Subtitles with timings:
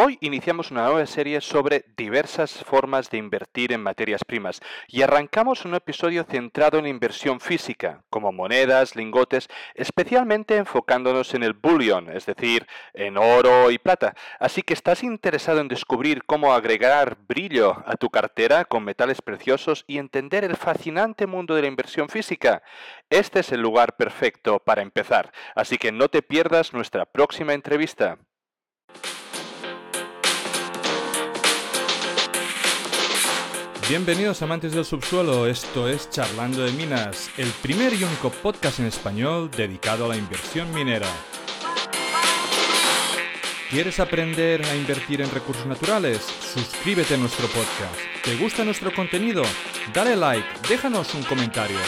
[0.00, 5.64] Hoy iniciamos una nueva serie sobre diversas formas de invertir en materias primas y arrancamos
[5.64, 12.26] un episodio centrado en inversión física, como monedas, lingotes, especialmente enfocándonos en el bullion, es
[12.26, 12.64] decir,
[12.94, 14.14] en oro y plata.
[14.38, 19.82] Así que estás interesado en descubrir cómo agregar brillo a tu cartera con metales preciosos
[19.88, 22.62] y entender el fascinante mundo de la inversión física.
[23.10, 28.18] Este es el lugar perfecto para empezar, así que no te pierdas nuestra próxima entrevista.
[33.88, 38.84] Bienvenidos amantes del subsuelo, esto es Charlando de Minas, el primer y único podcast en
[38.84, 41.08] español dedicado a la inversión minera.
[43.70, 46.18] ¿Quieres aprender a invertir en recursos naturales?
[46.20, 47.96] Suscríbete a nuestro podcast.
[48.22, 49.42] ¿Te gusta nuestro contenido?
[49.94, 51.78] Dale like, déjanos un comentario.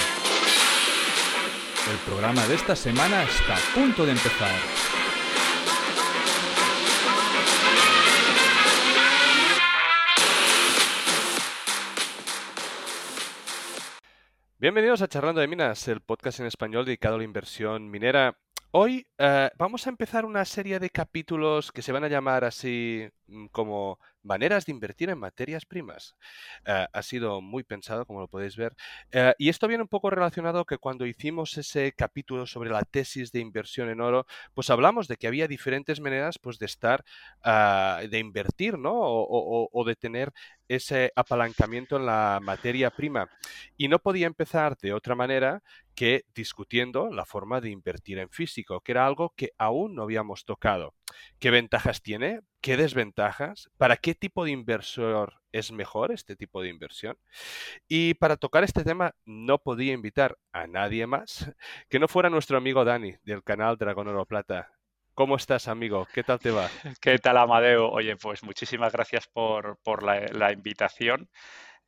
[1.90, 4.89] El programa de esta semana está a punto de empezar.
[14.60, 18.36] Bienvenidos a Charlando de Minas, el podcast en español dedicado a la inversión minera.
[18.72, 23.08] Hoy eh, vamos a empezar una serie de capítulos que se van a llamar así
[23.26, 26.16] mm, como maneras de invertir en materias primas.
[26.66, 28.74] Eh, ha sido muy pensado, como lo podéis ver.
[29.12, 33.32] Eh, y esto viene un poco relacionado que cuando hicimos ese capítulo sobre la tesis
[33.32, 37.04] de inversión en oro, pues hablamos de que había diferentes maneras pues, de estar,
[37.42, 38.92] ah, de invertir, ¿no?
[38.92, 40.32] o de tener
[40.70, 43.28] ese apalancamiento en la materia prima.
[43.76, 45.62] Y no podía empezar de otra manera
[45.94, 50.44] que discutiendo la forma de invertir en físico, que era algo que aún no habíamos
[50.44, 50.94] tocado.
[51.38, 52.40] ¿Qué ventajas tiene?
[52.60, 53.70] ¿Qué desventajas?
[53.76, 57.16] ¿Para qué tipo de inversor es mejor este tipo de inversión?
[57.88, 61.52] Y para tocar este tema no podía invitar a nadie más
[61.88, 64.70] que no fuera nuestro amigo Dani del canal Dragón Oro Plata.
[65.14, 66.06] ¿Cómo estás, amigo?
[66.14, 66.68] ¿Qué tal te va?
[67.00, 67.90] ¿Qué tal, Amadeo?
[67.90, 71.28] Oye, pues muchísimas gracias por, la, invitación.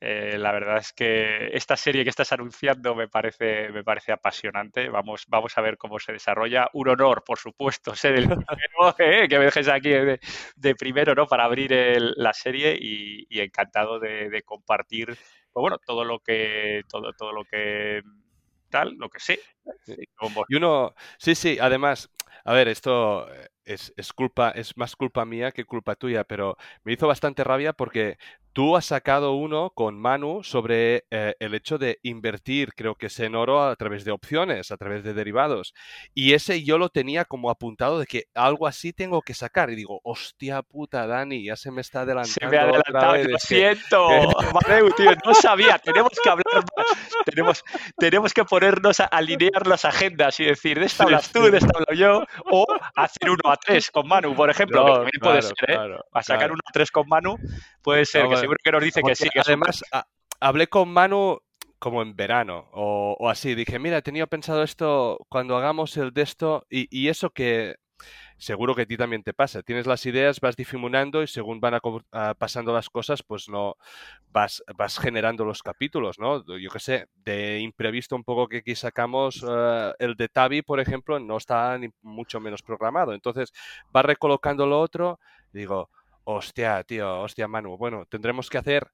[0.05, 4.89] Eh, la verdad es que esta serie que estás anunciando me parece, me parece apasionante.
[4.89, 6.67] Vamos, vamos a ver cómo se desarrolla.
[6.73, 11.25] Un honor, por supuesto, ser el primero, eh, que me dejes aquí de, primero ¿no?
[11.25, 11.71] para abrir
[12.17, 18.01] la serie y, encantado de, compartir pues bueno, todo lo que todo, todo lo que
[18.69, 19.39] tal, lo que sé.
[20.49, 22.09] Y uno, sí, sí, además,
[22.43, 23.25] a ver, esto
[23.65, 27.73] es, es, culpa, es más culpa mía que culpa tuya, pero me hizo bastante rabia
[27.73, 28.17] porque
[28.53, 33.19] Tú has sacado uno con Manu sobre eh, el hecho de invertir, creo que es
[33.19, 35.73] en oro a través de opciones, a través de derivados.
[36.13, 39.71] Y ese yo lo tenía como apuntado de que algo así tengo que sacar.
[39.71, 42.39] Y digo, hostia puta, Dani, ya se me está adelantando.
[42.39, 44.07] Se me ha adelantado, lo siento.
[44.97, 45.79] tío, no sabía.
[45.79, 46.85] Tenemos que hablar más.
[47.25, 47.63] Tenemos,
[47.97, 51.71] tenemos que ponernos a alinear las agendas y decir, de esta hablas tú, de esta
[51.73, 52.23] hablo yo.
[52.51, 55.77] O hacer uno a tres con Manu, por ejemplo, que también puede ser, ¿eh?
[56.11, 57.37] a sacar uno a tres con Manu
[57.81, 59.29] puede ser seguro que nos dice que sí.
[59.35, 59.83] además,
[60.39, 61.39] hablé con Manu
[61.83, 63.55] como en verano o, así.
[63.55, 67.75] Dije, mira, he tenido pensado esto cuando hagamos el de esto y, eso que
[68.37, 69.63] seguro que a ti también te pasa.
[69.63, 71.79] Tienes las ideas, vas difuminando y según van
[72.37, 73.75] pasando las cosas, pues no
[74.31, 76.43] vas, vas generando los capítulos, ¿no?
[76.57, 80.79] Yo qué sé, de imprevisto un poco que aquí sacamos eh, el de Tavi, por
[80.79, 83.13] ejemplo, no está ni mucho menos programado.
[83.13, 83.51] Entonces,
[83.91, 85.19] vas recolocando lo otro
[85.51, 85.89] digo,
[86.25, 87.77] Hostia, tío, hostia, Manu.
[87.77, 88.89] Bueno, tendremos que hacer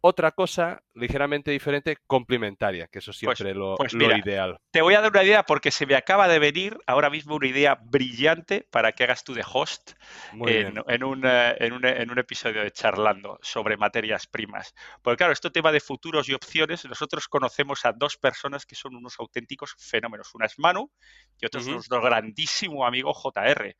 [0.00, 4.58] otra cosa ligeramente diferente, complementaria, que eso pues, siempre lo, pues lo ideal.
[4.70, 7.46] Te voy a dar una idea porque se me acaba de venir ahora mismo una
[7.46, 9.92] idea brillante para que hagas tú de host
[10.32, 14.74] en, en, un, eh, en, un, en, un, episodio de Charlando sobre materias primas.
[15.02, 18.96] Porque claro, este tema de futuros y opciones, nosotros conocemos a dos personas que son
[18.96, 20.34] unos auténticos fenómenos.
[20.34, 20.90] Una es Manu
[21.38, 23.74] y otro es nuestro grandísimo amigo JR.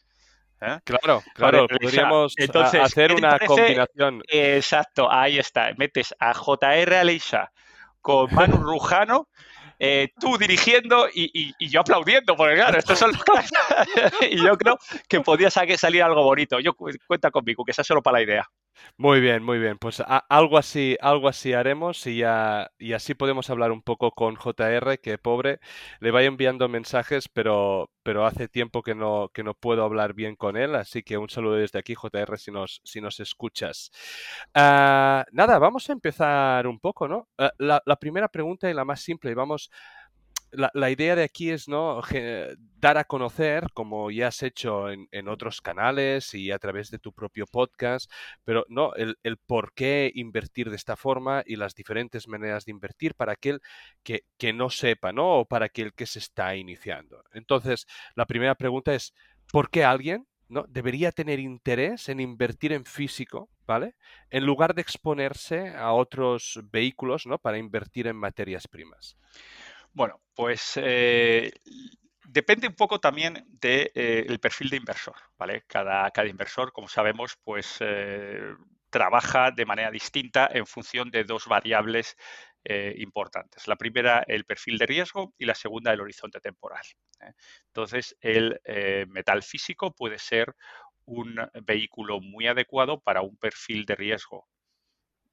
[0.60, 0.78] ¿Eh?
[0.84, 2.34] Claro, claro, podríamos
[2.80, 4.22] hacer una combinación.
[4.28, 5.70] Exacto, ahí está.
[5.76, 7.50] Metes a JR Aleisha
[8.00, 9.28] con Manu Rujano,
[9.78, 13.20] eh, tú dirigiendo y, yo aplaudiendo, porque claro, estos son los
[14.30, 14.78] Y yo creo
[15.08, 16.60] que podía salir algo bonito.
[16.60, 18.46] Yo cuenta conmigo, que sea solo para la idea.
[18.96, 19.78] Muy bien, muy bien.
[19.78, 24.36] Pues algo así, algo así haremos y ya y así podemos hablar un poco con
[24.36, 25.60] JR, que pobre,
[26.00, 30.36] le vaya enviando mensajes, pero pero hace tiempo que no que no puedo hablar bien
[30.36, 33.90] con él, así que un saludo desde aquí, JR, si nos si nos escuchas.
[34.54, 37.28] Ah, nada, vamos a empezar un poco, ¿no?
[37.38, 39.70] Ah, la, la primera pregunta y la más simple, y vamos
[40.52, 42.00] la, idea de aquí es ¿no?
[42.76, 47.12] dar a conocer, como ya has hecho en, otros canales y a través de tu
[47.12, 48.10] propio podcast,
[48.44, 49.16] pero no el,
[49.46, 53.60] por qué invertir de esta forma y las diferentes maneras de invertir para aquel
[54.02, 55.40] que, que no sepa, ¿no?
[55.40, 57.22] O para aquel que se está iniciando.
[57.32, 59.14] Entonces, la primera pregunta es,
[59.52, 60.64] ¿por qué alguien ¿no?
[60.68, 63.94] debería tener interés en invertir en físico, ¿vale?
[64.30, 67.38] En lugar de exponerse a otros vehículos, ¿no?
[67.38, 69.16] Para invertir en materias primas.
[69.92, 71.52] Bueno, pues eh,
[72.24, 75.64] depende un poco también del de, eh, perfil de inversor, ¿vale?
[75.66, 78.54] Cada, inversor, como sabemos, pues eh,
[78.90, 82.16] trabaja de manera distinta en función de dos variables
[82.64, 83.66] eh, importantes.
[83.66, 86.82] La primera, el perfil de riesgo y la segunda, el horizonte temporal.
[87.66, 88.60] Entonces, el
[89.08, 90.54] metal físico puede ser
[91.04, 94.48] un vehículo muy adecuado para un perfil de riesgo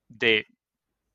[0.07, 0.47] de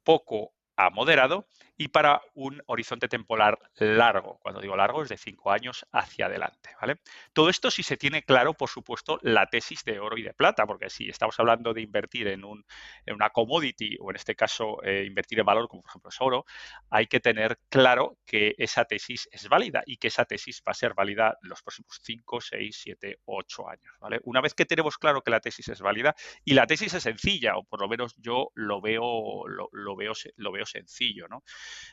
[0.04, 4.38] poco a moderado y para un horizonte temporal largo.
[4.40, 6.70] Cuando digo largo es de cinco años hacia adelante.
[6.80, 7.00] ¿vale?
[7.32, 10.66] Todo esto si se tiene claro, por supuesto, la tesis de oro y de plata,
[10.66, 12.64] porque si estamos hablando de invertir en, un,
[13.06, 16.20] en una commodity o en este caso eh, invertir en valor, como por ejemplo es
[16.20, 16.44] oro,
[16.90, 20.74] hay que tener claro que esa tesis es válida y que esa tesis va a
[20.74, 23.94] ser válida los próximos 5, 6, 7, 8 años.
[24.00, 24.20] ¿vale?
[24.24, 26.14] Una vez que tenemos claro que la tesis es válida
[26.44, 30.52] y la tesis es sencilla, o por lo menos yo lo veo, lo veo, lo
[30.52, 31.42] veo sencillo, ¿no?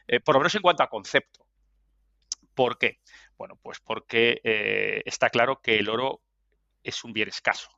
[0.07, 1.45] Eh, por lo menos en cuanto a concepto.
[2.53, 2.99] ¿Por qué?
[3.37, 6.21] Bueno, pues porque eh, está claro que el oro
[6.83, 7.69] es un bien escaso,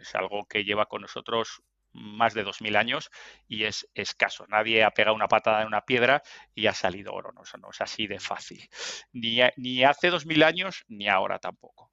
[0.00, 1.62] es algo que lleva con nosotros
[1.92, 3.10] más de 2.000 años
[3.48, 4.46] y es escaso.
[4.48, 6.22] Nadie ha pegado una patada en una piedra
[6.54, 8.68] y ha salido oro, no, es así de fácil.
[9.12, 11.90] Ni, ni hace 2.000 años ni ahora tampoco.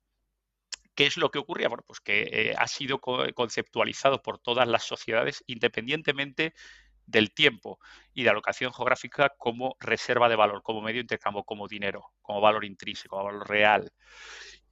[0.96, 1.70] ¿Qué es lo que ocurría?
[1.70, 6.54] Bueno, pues que eh, ha sido conceptualizado por todas las sociedades independientemente
[7.06, 7.80] del tiempo
[8.14, 12.42] y de alocación geográfica como reserva de valor, como medio de intercambio, como dinero, como
[12.42, 13.92] valor intrínseco, como valor real.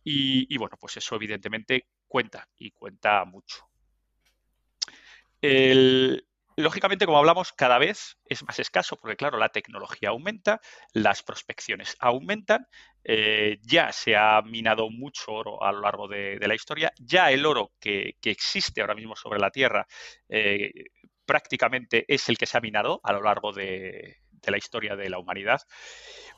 [0.03, 3.67] Y, bueno, pues eso evidentemente cuenta y cuenta mucho.
[6.57, 10.59] lógicamente, como hablamos, cada vez es más escaso porque, claro, la tecnología aumenta,
[10.93, 12.67] las prospecciones aumentan,
[13.03, 17.45] eh, ya se ha minado mucho oro a lo largo de, la historia, ya el
[17.45, 19.87] oro que, existe ahora mismo sobre la Tierra
[20.29, 20.71] eh,
[21.31, 25.17] prácticamente es el que se ha minado a lo largo de, la historia de la
[25.17, 25.61] humanidad.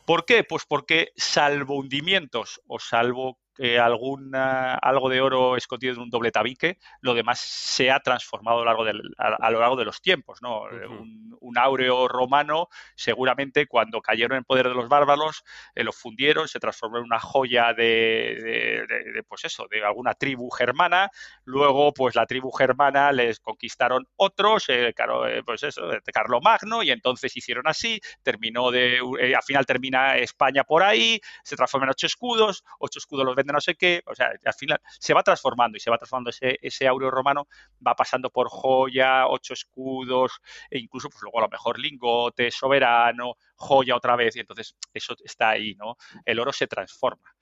[0.05, 0.43] ¿Por qué?
[0.43, 3.39] Pues porque salvo hundimientos o salvo
[3.79, 8.59] alguna, algo de oro escondido en un doble tabique, lo demás se ha transformado a
[8.61, 8.83] lo largo,
[9.17, 10.41] a, lo largo de los tiempos.
[10.41, 10.63] ¿no?
[10.63, 15.43] un, un, áureo romano, seguramente cuando cayeron en poder de los bárbaros,
[15.75, 18.85] eh, lo fundieron, se transformó en una joya de,
[19.27, 21.09] pues eso, de alguna tribu germana.
[21.45, 26.83] Luego, pues la tribu germana les conquistaron otros, eh, claro, eh, pues eso, de Carlomagno,
[26.83, 28.99] y entonces hicieron así, terminó de,
[29.35, 33.53] al final termina España por ahí, se transforman en ocho escudos, ocho escudos los de
[33.53, 36.57] no sé qué, o sea, al final se va transformando y se va transformando ese,
[36.61, 37.47] ese aureo romano,
[37.85, 43.35] va pasando por joya, ocho escudos, e incluso pues luego a lo mejor lingote, soberano,
[43.55, 45.97] joya otra vez, y entonces eso está ahí, ¿no?
[46.25, 47.33] El oro se transforma.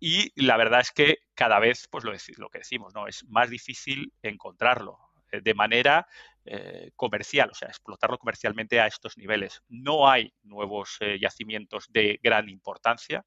[0.00, 3.08] Y la verdad es que cada vez, pues lo, lo que decimos, ¿no?
[3.08, 4.98] Es más difícil encontrarlo
[5.30, 6.06] eh, de manera
[6.44, 9.62] eh, comercial, o sea, explotarlo comercialmente a estos niveles.
[9.68, 13.24] No hay nuevos eh, yacimientos de gran importancia.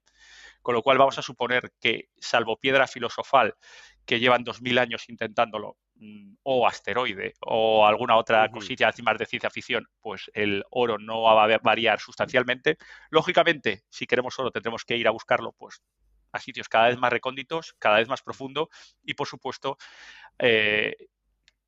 [0.62, 3.56] Con lo cual vamos a suponer que, salvo piedra filosofal,
[4.06, 9.50] que llevan 2.000 años intentándolo, mm, o asteroide, o alguna otra cosilla encima de ciencia
[9.50, 12.78] ficción, pues el oro no va a variar sustancialmente.
[13.10, 15.82] Lógicamente, si queremos oro, tendremos que ir a buscarlo, pues
[16.32, 18.70] a sitios cada vez más recónditos, cada vez más profundo
[19.04, 19.78] y, por supuesto,
[20.40, 20.96] eh,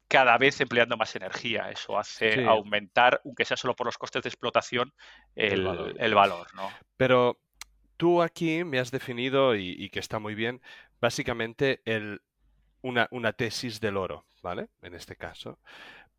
[0.07, 1.70] cada vez empleando más energía.
[1.72, 4.94] Eso hace aumentar, aunque sea solo por los costes de explotación,
[5.36, 5.96] el, valor.
[5.98, 6.72] el valor ¿no?
[6.98, 7.39] Pero
[8.03, 10.62] tú aquí me has definido, y, que está muy bien,
[11.00, 12.19] básicamente el,
[12.81, 14.67] una, tesis del oro, ¿vale?
[14.81, 15.57] En este caso.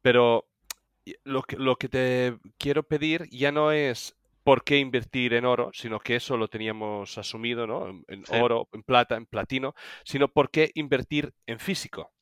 [0.00, 0.48] Pero
[1.24, 5.72] lo que, lo que te quiero pedir ya no es por qué invertir en oro,
[5.74, 8.02] sino que eso lo teníamos asumido, ¿no?
[8.08, 9.74] En, oro, en plata, en platino,
[10.06, 12.14] sino por qué invertir en físico.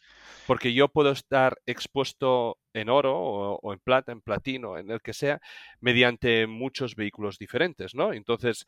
[0.49, 5.13] Porque yo puedo estar expuesto en oro o, en plata, en platino, en el que
[5.13, 5.41] sea,
[5.81, 8.13] mediante muchos vehículos diferentes, ¿no?
[8.13, 8.67] Entonces,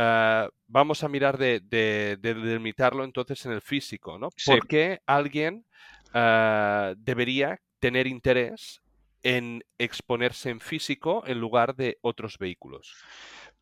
[0.00, 1.58] Ah, vamos a mirar de,
[2.20, 4.28] delimitarlo entonces en el físico, ¿no?
[4.46, 5.66] ¿Por qué alguien
[6.14, 8.80] ah, debería tener interés
[9.24, 12.94] en exponerse en físico en lugar de otros vehículos?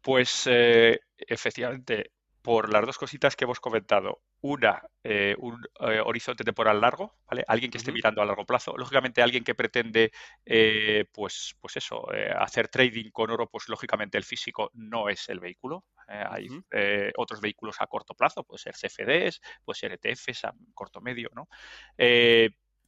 [0.02, 2.10] Pues eh, efectivamente,
[2.42, 4.20] por las dos cositas que hemos comentado.
[4.42, 7.42] Una, eh, un eh, horizonte temporal largo, ¿vale?
[7.48, 8.76] Alguien que esté mirando a largo plazo.
[8.76, 10.12] Lógicamente, alguien que pretende,
[10.44, 12.06] eh, pues, pues eso,
[12.38, 15.86] hacer trading con oro, pues lógicamente el físico no es el vehículo.
[16.06, 16.48] Hay
[17.16, 21.48] otros vehículos a corto plazo, puede ser CFDs, puede ser ETFs a corto medio, ¿no?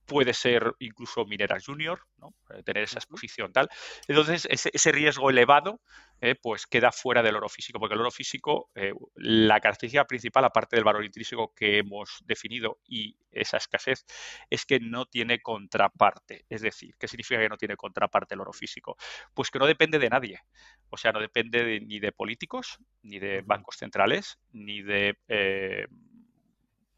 [0.09, 2.35] Puede ser incluso mineras junior, ¿no?
[2.51, 3.69] Eh, tener esa exposición tal.
[4.09, 5.81] Entonces, ese, riesgo elevado
[6.21, 10.45] eh, pues queda fuera del oro físico, porque el oro físico, eh, la característica principal,
[10.47, 14.05] aparte del valor intrínseco que hemos definido y esa escasez,
[14.51, 16.47] es que no tiene contraparte.
[16.49, 18.97] Es decir, ¿qué significa que no tiene contraparte el oro físico?
[19.35, 20.41] Pues que no depende de nadie.
[20.89, 25.19] O sea, no depende ni de políticos, ni de bancos centrales, ni de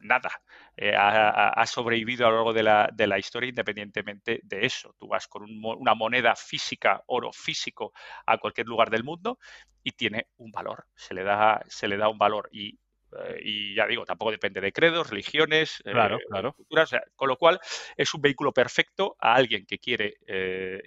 [0.00, 0.30] nada.
[0.76, 4.94] Eh, ha, sobrevivido a lo largo de la, historia independientemente de eso.
[4.98, 7.92] Tú vas con una moneda física, oro físico,
[8.26, 9.38] a cualquier lugar del mundo
[9.82, 10.86] y tiene un valor.
[10.94, 12.78] Se le da, se le da un valor y
[13.12, 16.52] eh, y ya digo, tampoco depende de credos, religiones, eh, claro, claro.
[16.52, 17.58] culturas, con lo cual
[17.96, 20.14] es un vehículo perfecto a alguien que quiere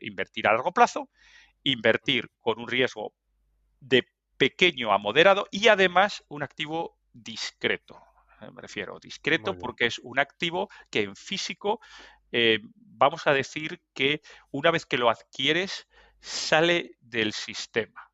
[0.01, 1.09] invertir a largo plazo,
[1.63, 3.13] invertir con un riesgo
[3.81, 8.01] de pequeño a moderado y además un activo discreto.
[8.43, 11.79] Eh, me refiero, discreto, porque es un activo que en físico,
[12.31, 14.21] eh, vamos a decir que
[14.51, 15.87] una vez que lo adquieres,
[16.19, 18.09] sale del sistema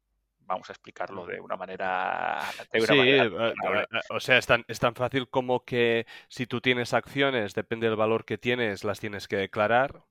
[0.50, 2.40] vamos a explicarlo de una manera.
[2.74, 3.30] sí, eh,
[4.10, 7.96] o sea, es tan, es tan, fácil como que si tú tienes acciones, depende del
[7.96, 10.02] valor que tienes, las tienes que declarar.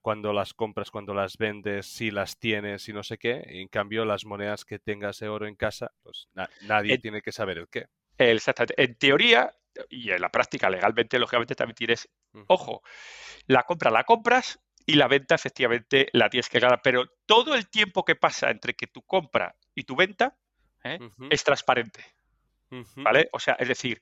[0.00, 3.42] cuando las compras, cuando las vendes, si las tienes y no sé qué.
[3.44, 6.28] En cambio, las monedas que tengas de oro en casa, pues
[6.62, 7.88] nadie tiene que saber el qué.
[8.20, 8.82] Exactamente.
[8.82, 9.54] En teoría
[9.88, 12.08] y en la práctica legalmente, lógicamente, también tienes,
[12.46, 12.82] ojo,
[13.46, 17.68] la compra la compras y la venta efectivamente la tienes que ganar, pero todo el
[17.68, 20.36] tiempo que pasa entre que tu compra y tu venta
[20.84, 20.98] ¿eh?
[21.30, 22.04] es transparente.
[22.94, 23.28] ¿Vale?
[23.32, 24.00] O sea, es decir,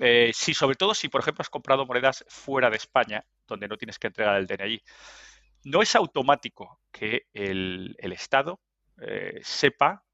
[0.00, 3.76] eh, si sobre todo si, por ejemplo, has comprado monedas fuera de España, donde no
[3.76, 4.82] tienes que entregar el DNI,
[5.64, 8.60] no es automático que el, Estado
[9.00, 10.04] eh, sepa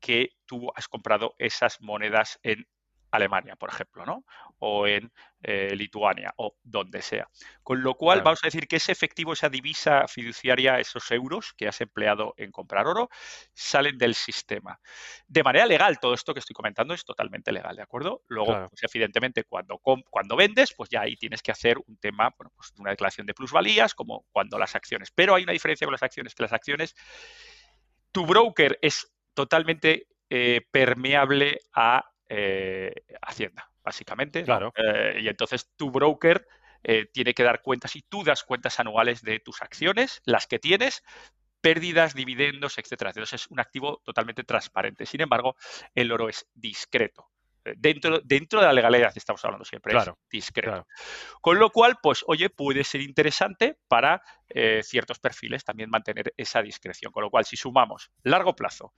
[0.00, 2.66] que tú has comprado esas monedas en
[3.12, 4.24] Alemania, por ejemplo, ¿no?
[4.58, 7.28] O en eh, Lituania o donde sea.
[7.62, 11.68] Con lo cual, vamos a decir que ese efectivo, esa divisa fiduciaria, esos euros que
[11.68, 13.10] has empleado en comprar oro,
[13.52, 14.80] salen del sistema.
[15.26, 18.22] De manera legal, todo esto que estoy comentando es totalmente legal, ¿de acuerdo?
[18.28, 22.50] Luego, pues, evidentemente, cuando, cuando vendes, pues ya ahí tienes que hacer un tema, bueno,
[22.56, 25.10] pues una declaración de plusvalías, como cuando las acciones.
[25.14, 26.94] Pero hay una diferencia con las acciones, que las acciones,
[28.10, 34.42] tu broker es totalmente eh, permeable a eh, Hacienda, básicamente.
[34.42, 34.72] Claro.
[34.74, 36.46] Eh, y entonces tu broker
[36.82, 40.58] eh, tiene que dar cuentas y tú das cuentas anuales de tus acciones, las que
[40.58, 41.02] tienes,
[41.60, 43.10] pérdidas, dividendos, etcétera.
[43.10, 45.04] Entonces es un activo totalmente transparente.
[45.04, 45.56] Sin embargo,
[45.94, 47.28] el oro es discreto.
[47.76, 50.88] Dentro, dentro de la legalidad estamos hablando siempre, claro, es discreto.
[51.40, 54.20] Con lo cual, pues, oye, puede ser interesante para
[54.82, 57.12] ciertos perfiles también mantener esa discreción.
[57.12, 58.94] Con lo cual, si sumamos largo plazo,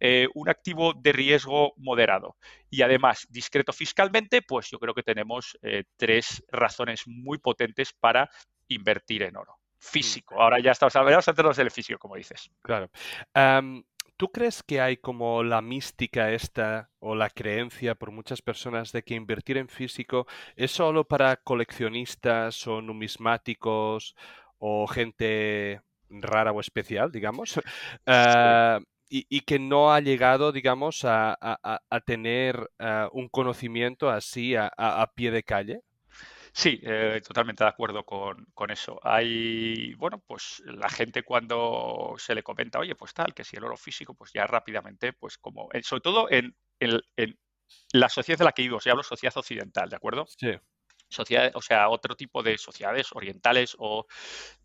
[0.00, 2.36] eh, un activo de riesgo moderado
[2.70, 8.30] y además discreto fiscalmente, pues yo creo que tenemos eh, tres razones muy potentes para
[8.68, 9.54] invertir en oro.
[9.78, 10.40] Físico.
[10.40, 12.50] Ahora ya estamos, vamos a hacernos el físico, como dices.
[12.62, 12.88] Claro.
[14.16, 19.02] ¿Tú crees que hay como la mística esta o la creencia por muchas personas de
[19.02, 24.14] que invertir en físico es solo para coleccionistas o numismáticos
[24.58, 27.60] o gente rara o especial, digamos?
[28.06, 28.78] Ah,
[29.16, 35.44] y, que no ha llegado, digamos, a, tener eh, un conocimiento así a, pie de
[35.44, 35.80] calle.
[36.52, 38.98] Sí, eh, totalmente de acuerdo con, eso.
[39.02, 43.64] Hay, bueno, pues la gente cuando se le comenta, oye, pues tal, que si el
[43.64, 47.38] oro físico, pues ya rápidamente, pues como, sobre todo en, en, en
[47.92, 50.26] la sociedad en la que vivo, si hablo sociedad occidental, ¿de acuerdo?
[50.38, 50.50] Sí
[51.14, 54.06] sociedades, o sea, otro tipo de sociedades orientales o,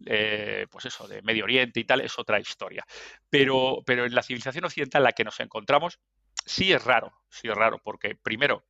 [0.06, 2.86] eh, pues eso, de Medio Oriente y tal, es otra historia.
[3.30, 6.00] Pero, pero en la civilización occidental en la que nos encontramos,
[6.46, 8.66] sí es raro, sí es raro, porque primero,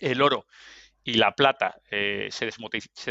[0.00, 0.46] el oro
[1.04, 2.50] y la plata eh, se,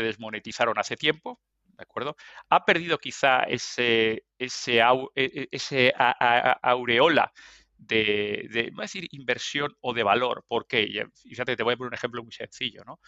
[0.01, 2.15] desmonetizaron hace tiempo, ¿de acuerdo?
[2.49, 5.93] Ha perdido quizá ese, ese, e, e, ese
[6.61, 7.31] aureola
[7.77, 11.95] de, de, no decir inversión o de valor, porque, fíjate, te voy a poner un
[11.95, 12.99] ejemplo muy sencillo, ¿no?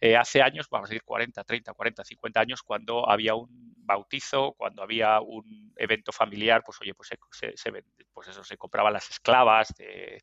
[0.00, 4.54] Eh, hace años, vamos a decir 40, 30, 40, 50 años, cuando había un bautizo,
[4.56, 7.72] cuando había un evento familiar, pues oye, pues se,
[8.12, 10.22] pues eso, se compraban las esclavas, de,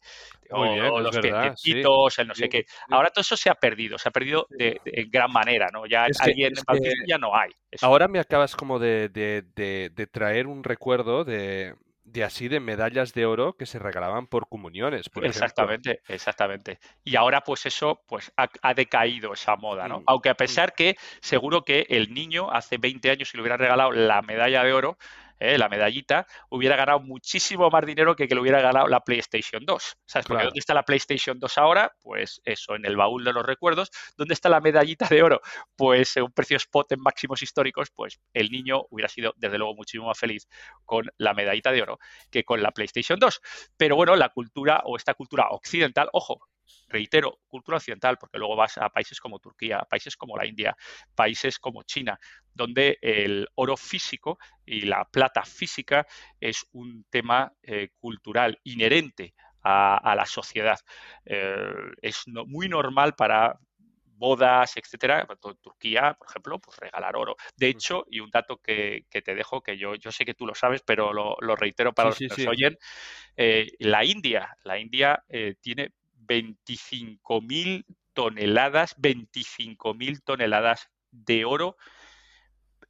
[0.51, 2.65] o, los piecitos, el no sé qué.
[2.89, 5.85] Ahora todo eso se ha perdido, se ha perdido de, gran manera, ¿no?
[5.85, 6.53] Ya alguien
[7.07, 7.51] ya no hay.
[7.81, 11.75] Ahora me acabas como de, de traer un recuerdo de
[12.11, 15.09] de así de medallas de oro que se regalaban por comuniones.
[15.09, 16.79] Por exactamente, exactamente.
[17.03, 20.01] Y ahora pues eso pues ha, decaído esa moda, ¿no?
[20.01, 20.37] Mm, Aunque a mm.
[20.37, 24.63] pesar que seguro que el niño hace 20 años si le hubiera regalado la medalla
[24.63, 24.97] de oro,
[25.41, 25.57] ¿eh?
[25.57, 29.97] la medallita, hubiera ganado muchísimo más dinero que que le hubiera ganado la PlayStation 2.
[30.05, 30.27] ¿Sabes?
[30.27, 31.91] Porque ¿dónde está la PlayStation 2 ahora?
[32.01, 33.91] Pues eso, en el baúl de los recuerdos.
[34.15, 35.41] ¿Dónde está la medallita de oro?
[35.75, 40.07] Pues un precio spot en máximos históricos, pues el niño hubiera sido desde luego muchísimo
[40.07, 40.47] más feliz
[40.85, 43.41] con la medallita de oro que con la PlayStation 2.
[43.75, 46.39] Pero bueno, la cultura o esta cultura occidental, ojo,
[46.91, 50.75] reitero, cultura occidental, porque luego vas a países como Turquía, países como la India,
[51.15, 52.19] países como China,
[52.53, 56.05] donde el oro físico y la plata física
[56.39, 60.79] es un tema eh, cultural inherente a, la sociedad.
[61.23, 63.59] Eh, es muy normal para
[64.03, 67.35] bodas, etcétera, en Turquía, por ejemplo, pues regalar oro.
[67.55, 70.53] De hecho, y un dato que, te dejo, que yo, yo sé que tú lo
[70.53, 72.77] sabes, pero lo, reitero para los que nos oyen,
[73.35, 75.23] eh, la India, la India
[75.61, 75.91] tiene
[76.31, 81.77] 25.000 toneladas, 25.000 toneladas de oro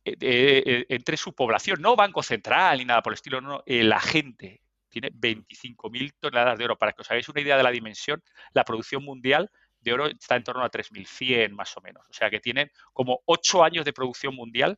[0.03, 3.99] eh, eh, entre su población, no Banco Central ni nada por el estilo, no, la
[3.99, 6.77] gente tiene 25.000 toneladas de oro.
[6.77, 8.21] Para que os hagáis una idea de la dimensión,
[8.53, 12.03] la producción mundial de oro está en torno a 3.100 más o menos.
[12.09, 14.77] O sea que tienen como 8 años de producción mundial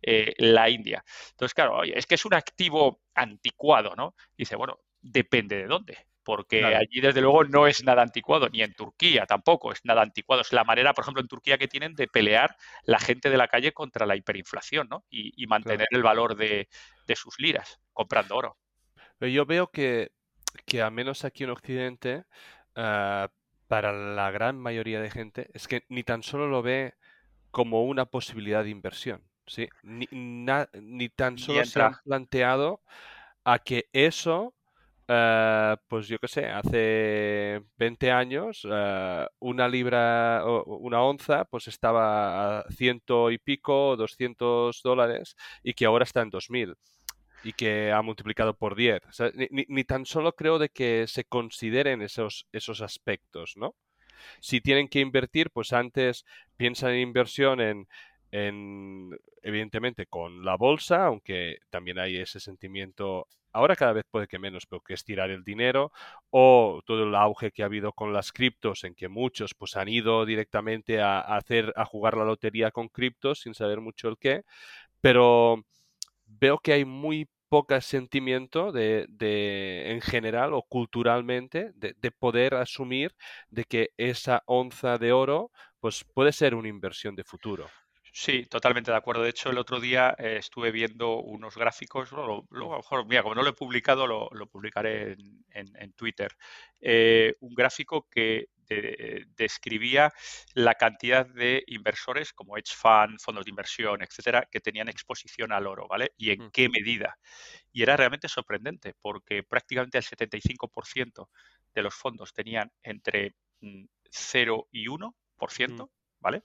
[0.00, 1.04] eh, la India.
[1.30, 4.14] Entonces, claro, es que es un activo anticuado, ¿no?
[4.36, 8.74] Dice, bueno, depende de dónde porque allí desde luego no es nada anticuado, ni en
[8.74, 10.42] Turquía tampoco es nada anticuado.
[10.42, 12.54] Es la manera, por ejemplo, en Turquía que tienen de pelear
[12.84, 15.06] la gente de la calle contra la hiperinflación ¿no?
[15.08, 16.68] y, mantener el valor de,
[17.14, 18.58] sus liras comprando oro.
[19.20, 20.12] yo veo que,
[20.66, 22.24] que al menos aquí en Occidente,
[22.76, 23.30] ah,
[23.66, 26.92] para la gran mayoría de gente, es que ni tan solo lo ve
[27.50, 29.24] como una posibilidad de inversión.
[29.46, 29.66] ¿sí?
[29.82, 32.82] Ni, ni tan solo se han planteado
[33.44, 34.54] a que eso
[35.08, 42.60] eh, pues yo qué sé, hace 20 años eh, una libra una onza pues estaba
[42.60, 46.76] a ciento y pico, 200 dólares y que ahora está en 2000
[47.42, 49.00] y que ha multiplicado por 10.
[49.50, 53.74] ni, tan solo creo de que se consideren esos, esos aspectos, ¿no?
[54.40, 56.24] Si tienen que invertir, pues antes
[56.56, 57.88] piensan en inversión en,
[58.30, 64.38] en, evidentemente con la bolsa, aunque también hay ese sentimiento ahora cada vez puede que
[64.38, 65.92] menos, pero que es tirar el dinero,
[66.30, 69.88] o todo el auge que ha habido con las criptos, en que muchos pues han
[69.88, 74.44] ido directamente a, hacer, a jugar la lotería con criptos sin saber mucho el qué,
[75.00, 75.64] pero
[76.26, 79.06] veo que hay muy poco sentimiento de,
[79.86, 83.14] en general o culturalmente de, de, poder asumir
[83.48, 85.50] de que esa onza de oro
[85.80, 87.66] pues puede ser una inversión de futuro.
[88.12, 89.22] Sí, totalmente de acuerdo.
[89.22, 93.22] De hecho, el otro día eh, estuve viendo unos gráficos, luego, a lo mejor, mira,
[93.22, 95.16] como no lo he publicado, lo, publicaré
[95.50, 96.36] en, Twitter.
[96.80, 98.48] Eh, un gráfico que
[99.36, 100.12] describía
[100.54, 105.66] la cantidad de inversores como hedge fund, fondos de inversión, etcétera, que tenían exposición al
[105.66, 106.12] oro, ¿vale?
[106.16, 107.18] Y en qué medida.
[107.72, 111.28] Y era realmente sorprendente porque prácticamente el 75%
[111.74, 113.34] de los fondos tenían entre
[114.10, 115.90] 0 mm, y 1%,
[116.20, 116.42] ¿vale?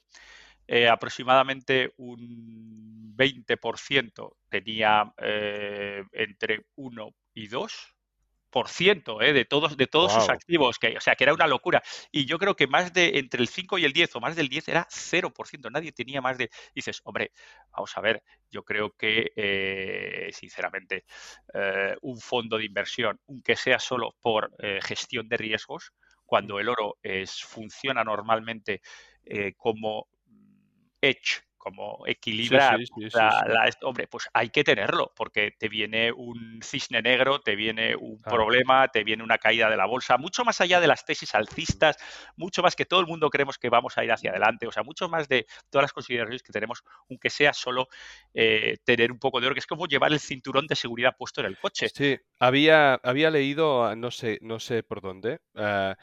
[0.67, 7.89] Eh, aproximadamente un 20% tenía eh, entre 1 y 2
[8.55, 11.81] eh, de todos, de todos sus activos, que, o sea, que era una locura.
[12.11, 14.47] Y yo creo que más de entre el 5 y el 10 o más del
[14.47, 16.51] 10 era 0%, nadie tenía más de...
[16.75, 17.31] Dices, hombre,
[17.71, 18.21] vamos a ver,
[18.51, 21.03] yo creo que, sinceramente,
[22.01, 24.51] un fondo de inversión, aunque sea solo por
[24.83, 25.91] gestión de riesgos,
[26.23, 28.81] cuando el oro es, funciona normalmente
[29.57, 30.07] como
[31.03, 32.77] edge, como equilibrar
[33.13, 38.21] la, hombre, pues hay que tenerlo, porque te viene un cisne negro, te viene un
[38.21, 41.95] problema, te viene una caída de la bolsa, mucho más allá de las tesis alcistas,
[42.35, 44.83] mucho más que todo el mundo creemos que vamos a ir hacia adelante, o sea,
[44.83, 47.87] mucho más de todas las consideraciones que tenemos, aunque sea solo
[48.33, 51.39] eh, tener un poco de oro, que es como llevar el cinturón de seguridad puesto
[51.39, 51.87] en el coche.
[51.87, 55.93] Sí, había, había leído, no sé, no sé por dónde, uh,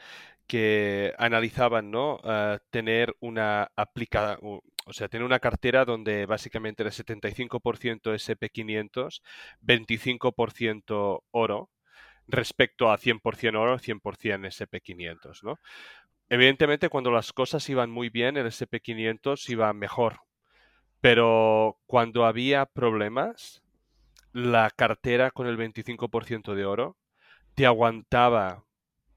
[0.47, 2.15] que analizaban, ¿no?
[2.15, 4.37] Uh, tener una aplicada,
[4.85, 9.21] o sea, tiene una cartera donde básicamente el 75% SP500,
[9.61, 11.69] 25% oro,
[12.27, 15.59] respecto a 100% oro, 100% SP500, ¿no?
[16.29, 20.21] Evidentemente, cuando las cosas iban muy bien, el SP500 iba mejor.
[21.01, 23.61] Pero cuando había problemas,
[24.31, 26.97] la cartera con el 25% de oro
[27.55, 28.63] te aguantaba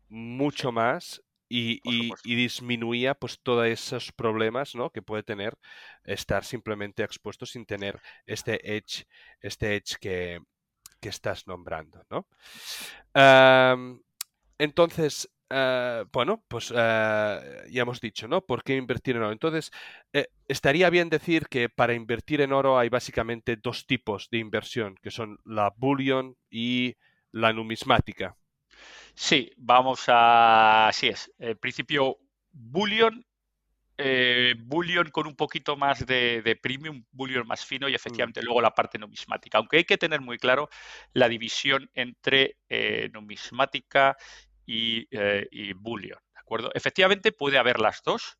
[0.09, 1.80] mucho más y,
[2.24, 4.90] disminuía pues todos esos problemas ¿no?
[4.90, 5.57] que puede tener
[6.04, 9.07] estar simplemente expuesto sin tener este edge,
[9.40, 10.40] este edge que,
[11.02, 12.02] estás nombrando.
[12.09, 12.26] ¿no?
[14.57, 18.44] entonces, eh, bueno, pues eh, ya hemos dicho, ¿no?
[18.44, 19.33] ¿Por qué invertir en oro?
[19.33, 19.70] Entonces,
[20.12, 24.96] eh, estaría bien decir que para invertir en oro hay básicamente dos tipos de inversión,
[25.02, 26.96] que son la bullion y
[27.30, 28.37] la numismática.
[29.14, 30.88] Sí, vamos a...
[30.88, 31.33] Así es.
[31.38, 32.18] En principio,
[32.53, 33.24] bullion
[33.96, 37.94] eh, bullion con un poquito más de, premium, bullion más fino y mm.
[37.94, 39.59] efectivamente luego la parte numismática.
[39.59, 40.68] Aunque hay que tener muy claro
[41.12, 44.16] la división entre eh, numismática
[44.66, 46.18] y, eh, y, bullion.
[46.33, 46.70] ¿De acuerdo?
[46.74, 48.38] Efectivamente puede haber las dos,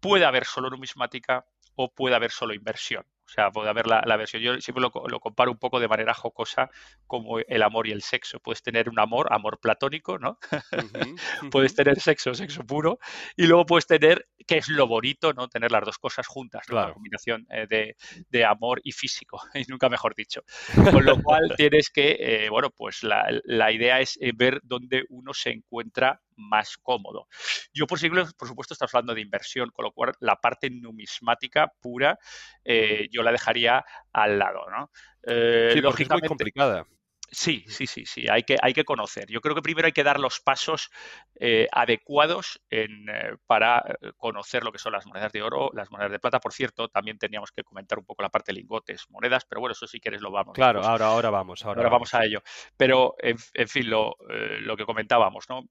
[0.00, 3.04] puede haber solo numismática o puede haber solo inversión.
[3.28, 4.42] O sea, puede haber la, versión.
[4.42, 6.70] Yo siempre lo, comparo un poco de manera jocosa
[7.06, 8.40] como el amor y el sexo.
[8.40, 10.38] Puedes tener un amor, amor platónico, ¿no?
[11.52, 12.98] puedes tener sexo, sexo puro.
[13.36, 15.46] Y luego puedes tener, que es lo bonito, ¿no?
[15.48, 17.94] Tener las dos cosas juntas, la combinación eh,
[18.30, 20.42] de, amor y físico, y nunca mejor dicho.
[20.90, 25.04] Con lo cual tienes que, eh, bueno, pues la, la idea es eh, ver dónde
[25.10, 27.28] uno se encuentra más cómodo.
[27.72, 32.18] Yo, por, por supuesto, estamos hablando de inversión, con lo cual la parte numismática pura
[32.64, 34.70] eh, yo la dejaría al lado.
[34.70, 34.90] ¿no?
[35.24, 36.86] Eh, sí, es muy complicada.
[37.30, 39.26] Sí, sí, sí, sí, hay que, hay que conocer.
[39.28, 40.90] Yo creo que primero hay que dar los pasos
[41.38, 42.62] eh, adecuados
[43.46, 43.84] para
[44.16, 46.40] conocer lo que son las monedas de oro, las monedas de plata.
[46.40, 49.72] Por cierto, también teníamos que comentar un poco la parte de lingotes, monedas, pero bueno,
[49.72, 50.54] eso si quieres lo vamos.
[50.54, 51.64] Claro, ahora, ahora vamos.
[51.64, 52.14] Ahora, vamos.
[52.14, 52.42] a ello.
[52.76, 53.38] Pero, en,
[53.68, 54.16] fin, lo,
[54.60, 55.64] lo, que comentábamos, ¿no?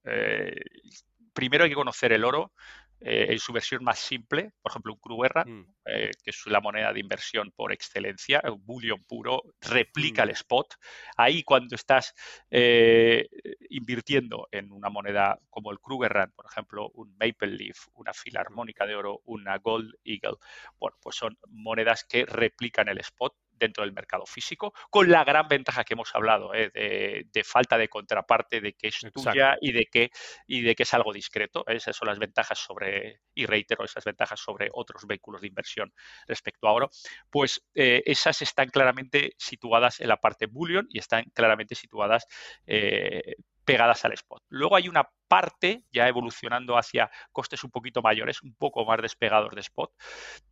[1.33, 2.51] primero hay que conocer el oro,
[2.99, 5.73] eh, en su versión más simple, por ejemplo, un Krugerrand, mm.
[5.85, 10.33] eh, que es la moneda de inversión por excelencia, un bullion puro, replica el mm.
[10.33, 10.75] spot.
[11.15, 12.15] Ahí cuando estás
[12.49, 13.27] eh,
[13.69, 18.95] invirtiendo en una moneda como el Krugerrand, por ejemplo, un Maple Leaf, una filarmónica de
[18.95, 20.37] oro, una Gold Eagle,
[20.79, 25.47] bueno, pues son monedas que replican el spot dentro del mercado físico, con la gran
[25.47, 26.71] ventaja que hemos hablado, ¿eh?
[26.73, 30.11] de, falta de contraparte, de que es tuya y de que,
[30.45, 31.63] y de que es algo discreto.
[31.67, 35.93] Esas son las ventajas sobre, y reitero, esas ventajas sobre otros vehículos de inversión
[36.27, 36.89] respecto a oro,
[37.29, 42.25] pues eh, esas están claramente situadas en la parte bullion y están claramente situadas
[42.65, 44.43] eh, pegadas al spot.
[44.49, 49.53] Luego hay una parte, ya evolucionando hacia costes un poquito mayores, un poco más despegados
[49.53, 49.91] de spot,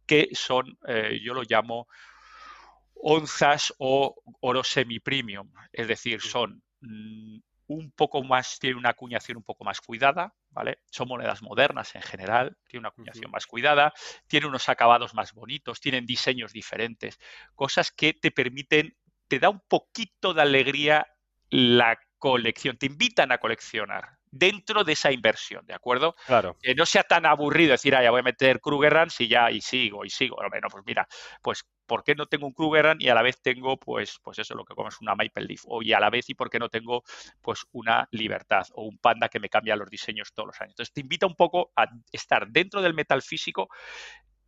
[0.05, 0.77] que son,
[1.21, 1.87] yo lo llamo
[2.95, 9.43] onzas o oro semi-premium, es decir, son mm, un poco más, tiene una acuñación un
[9.43, 10.79] poco más cuidada, ¿vale?
[10.91, 13.93] Son monedas modernas en general, tiene una acuñación más cuidada,
[14.27, 17.19] tiene unos acabados más bonitos, tienen diseños diferentes,
[17.55, 18.95] cosas que te permiten,
[19.27, 21.07] te da un poquito de alegría
[21.49, 26.15] la colección, te invitan a coleccionar dentro de esa inversión, ¿de acuerdo?
[26.25, 26.57] Claro.
[26.61, 29.61] Que no sea tan aburrido decir, ah, ya voy a meter Krugerrands y ya, y
[29.61, 30.37] sigo, y sigo.
[30.49, 31.07] Bueno, pues mira,
[31.41, 34.55] pues ¿por qué no tengo un Krugerrand y a la vez tengo, pues, pues eso,
[34.55, 35.63] lo que como es una Maple Leaf?
[35.67, 37.03] O y a la vez, ¿y por qué no tengo,
[37.41, 40.71] pues, una Libertad o un Panda que me cambia los diseños todos los años?
[40.73, 43.69] Entonces, te invita un poco a estar dentro del metal físico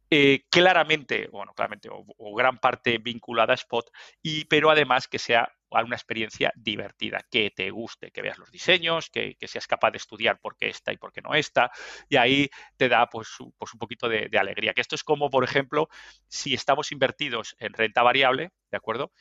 [0.09, 3.89] eh, claramente, bueno, claramente, o, gran parte vinculada a Spot,
[4.21, 9.09] y, pero además que sea una experiencia divertida, que te guste, que veas los diseños,
[9.09, 11.71] que, seas capaz de estudiar por qué está y por qué no está,
[12.07, 14.73] y ahí te da pues, pues un poquito de, alegría.
[14.73, 15.89] Que esto es como, por ejemplo,
[16.27, 19.11] si estamos invertidos en renta variable, ¿de acuerdo?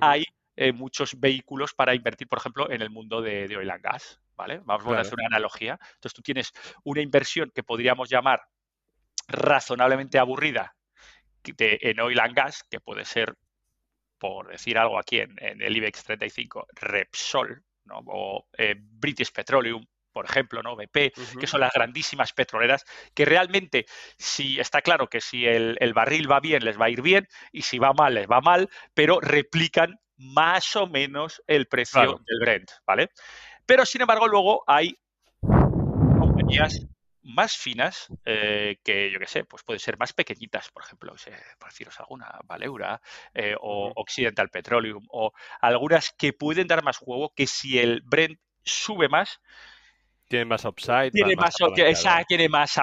[0.00, 0.24] Hay
[0.54, 4.60] eh, muchos vehículos para invertir, por ejemplo, en el mundo de, oil and gas, ¿vale?
[4.64, 5.78] Vamos a hacer una analogía.
[5.94, 6.52] Entonces tú tienes
[6.84, 8.42] una inversión que podríamos llamar
[9.28, 10.74] razonablemente aburrida
[11.44, 13.36] de, en oil and gas, que puede ser
[14.18, 20.62] por decir algo aquí en, el IBEX 35, Repsol, o eh, British Petroleum, por ejemplo,
[20.62, 20.74] ¿no?
[20.74, 23.86] BP, que son las grandísimas petroleras, que realmente,
[24.16, 27.62] si está claro que si el, barril va bien, les va a ir bien, y
[27.62, 32.70] si va mal, les va mal, pero replican más o menos el precio del Brent,
[32.84, 33.10] ¿vale?
[33.64, 34.98] Pero sin embargo, luego hay
[35.40, 36.80] compañías
[37.28, 41.14] más finas eh, que, yo qué sé, pues pueden ser más pequeñitas, por ejemplo,
[41.58, 43.00] por deciros alguna, Valeura
[43.34, 48.38] eh, o Occidental Petroleum o algunas que pueden dar más juego que si el Brent
[48.64, 49.40] sube más,
[50.26, 51.10] tiene más upside.
[51.10, 51.54] Tiene más,
[52.26, 52.78] tiene más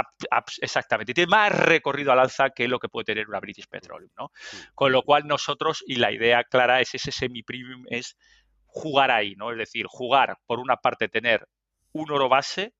[0.61, 4.31] exactamente, tiene más recorrido al alza que lo que puede tener una British Petroleum, ¿no?
[4.73, 8.17] Con lo cual nosotros, y la idea clara es ese semi-premium, es
[8.65, 9.51] jugar ahí, ¿no?
[9.51, 11.47] Es decir, jugar, por una parte, tener
[11.93, 12.73] un oro base,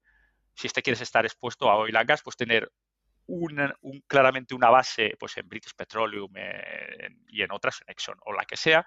[0.56, 2.72] si este quieres estar expuesto a oil and gas, pues tener
[4.08, 6.32] claramente una base pues en British Petroleum
[7.28, 8.86] y en otras, en Exxon o la que sea,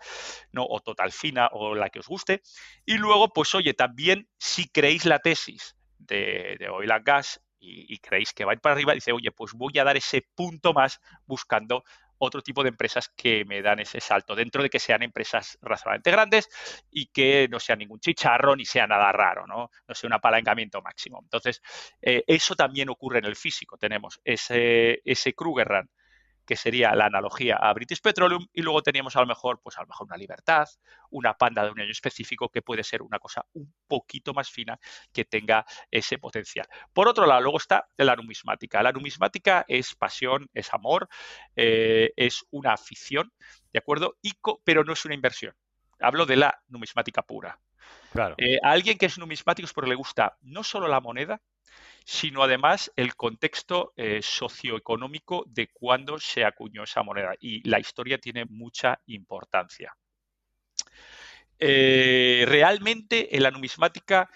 [0.52, 0.64] ¿no?
[0.64, 2.42] o Total Fina o la que os guste.
[2.84, 8.32] Y luego, pues oye, también si creéis la tesis de oil and gas y, creéis
[8.32, 11.00] que va a ir para arriba, dice, oye, pues voy a dar ese punto más
[11.26, 11.84] buscando
[12.18, 16.10] otro tipo de empresas que me dan ese salto, dentro de que sean empresas razonablemente
[16.10, 16.48] grandes
[16.90, 19.70] y que no sea ningún chicharro ni sea nada raro, ¿no?
[19.86, 21.20] No sea un apalancamiento máximo.
[21.22, 21.62] Entonces,
[22.02, 23.76] eh, eso también ocurre en el físico.
[23.78, 25.90] Tenemos ese, ese Kruger Run
[26.48, 29.82] que sería la analogía a British Petroleum, y luego teníamos a lo mejor, pues a
[29.82, 30.66] lo mejor una libertad,
[31.10, 34.80] una panda de un año específico, que puede ser una cosa un poquito más fina
[35.12, 36.66] que tenga ese potencial.
[36.94, 38.82] Por otro lado, luego está la numismática.
[38.82, 41.10] La numismática es pasión, es amor,
[41.54, 43.30] eh, es una afición,
[43.70, 44.16] ¿de acuerdo?
[44.64, 45.54] pero no es una inversión.
[46.00, 47.60] Hablo de la numismática pura.
[48.10, 48.36] Claro.
[48.38, 51.42] Eh, a alguien que es numismático es porque le gusta no solo la moneda,
[52.10, 57.34] sino además el contexto eh, socioeconómico de cuándo se acuñó esa moneda.
[57.38, 59.94] Y la historia tiene mucha importancia.
[61.58, 64.30] Eh, realmente en la numismática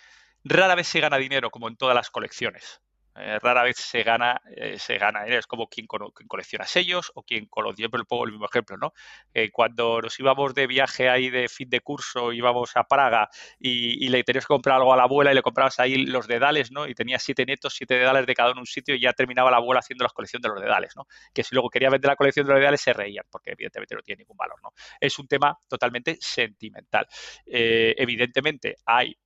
[0.44, 2.82] rara vez se gana dinero, como en todas las colecciones.
[3.14, 7.46] Eh, rara vez se gana, eh, se gana Es como quien, colecciona sellos o quien
[7.46, 8.92] con Siempre pongo el mismo ejemplo, ¿no?
[9.35, 14.09] Eh, cuando nos íbamos de viaje ahí de fin de curso, íbamos a Praga y,
[14.09, 16.87] le tenías que comprar algo a la abuela y le comprabas ahí los dedales, ¿no?
[16.87, 19.51] Y tenía siete netos, siete dedales de cada uno en un sitio y ya terminaba
[19.51, 21.07] la abuela haciendo la colección de los dedales, ¿no?
[21.33, 24.03] Que si luego quería vender la colección de los dedales se reían, porque evidentemente no
[24.03, 24.72] tiene ningún valor, ¿no?
[25.01, 27.07] Es un tema totalmente sentimental.
[27.46, 29.16] evidentemente hay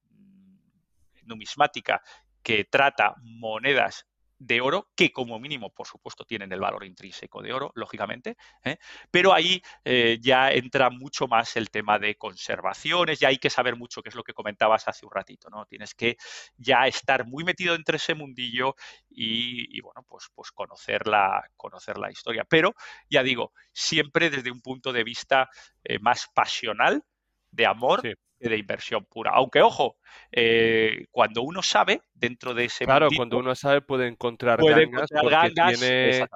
[1.24, 2.00] numismática
[2.46, 4.06] que trata monedas
[4.38, 8.76] de oro, que como mínimo, por supuesto, tienen el valor intrínseco de oro, lógicamente, ¿eh?
[9.10, 13.74] pero ahí eh, ya entra mucho más el tema de conservaciones, ya hay que saber
[13.74, 15.66] mucho, que es lo que comentabas hace un ratito, ¿no?
[15.66, 16.18] Tienes que
[16.56, 18.76] ya estar muy metido entre ese mundillo
[19.10, 22.44] y, bueno, pues, pues conocer, la, conocer la historia.
[22.48, 22.76] Pero,
[23.10, 25.48] ya digo, siempre desde un punto de vista
[25.82, 27.02] eh, más pasional,
[27.50, 28.02] de amor,
[28.38, 29.32] de inversión pura.
[29.34, 29.96] Aunque, ojo,
[30.32, 35.52] eh, cuando uno sabe, dentro de ese Claro, cuando uno sabe puede encontrar gangas porque
[35.54, 36.26] tiene...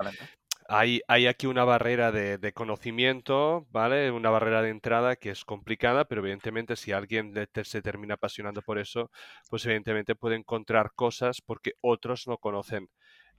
[0.73, 4.13] Hay, hay, aquí una barrera de, conocimiento, ¿vale?
[4.13, 7.35] Una barrera de entrada que es complicada, pero evidentemente si alguien
[7.65, 9.11] se termina apasionando por eso,
[9.49, 12.89] pues evidentemente puede encontrar cosas porque otros no conocen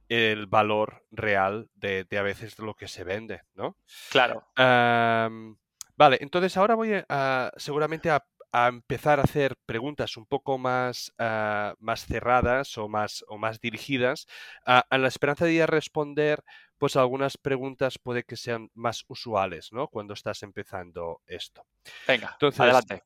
[0.10, 3.78] el valor real de, a veces de lo que se vende, ¿no?
[4.10, 4.44] Claro.
[4.58, 11.14] vale, entonces ahora voy a, seguramente a a empezar a hacer preguntas un poco más,
[11.18, 14.28] ah, más cerradas o más, o más dirigidas,
[14.66, 16.44] a la esperanza de ir a responder,
[16.78, 19.88] pues algunas preguntas puede que sean más usuales, ¿no?
[19.88, 21.64] Cuando estás empezando esto.
[22.08, 23.04] Venga, Entonces, adelante.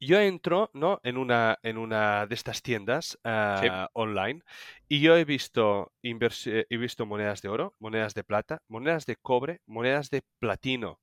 [0.00, 0.98] Yo entro ¿no?
[1.04, 4.42] en, una, en una de estas tiendas ah, online
[4.88, 9.60] y yo he visto, he visto monedas de oro, monedas de plata, monedas de cobre,
[9.66, 11.00] monedas de platino.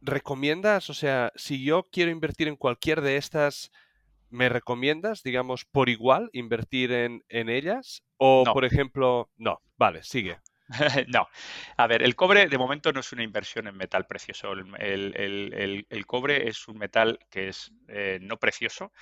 [0.00, 3.72] ¿Recomiendas, o sea, si yo quiero invertir en cualquier de estas,
[4.30, 8.02] ¿me recomiendas, digamos, por igual invertir en, ellas?
[8.16, 10.38] O, por ejemplo, no, vale, sigue.
[11.08, 11.28] no.
[11.76, 14.52] A ver, el cobre de momento no es una inversión en metal precioso.
[14.52, 18.92] El, cobre es un metal que es eh, no precioso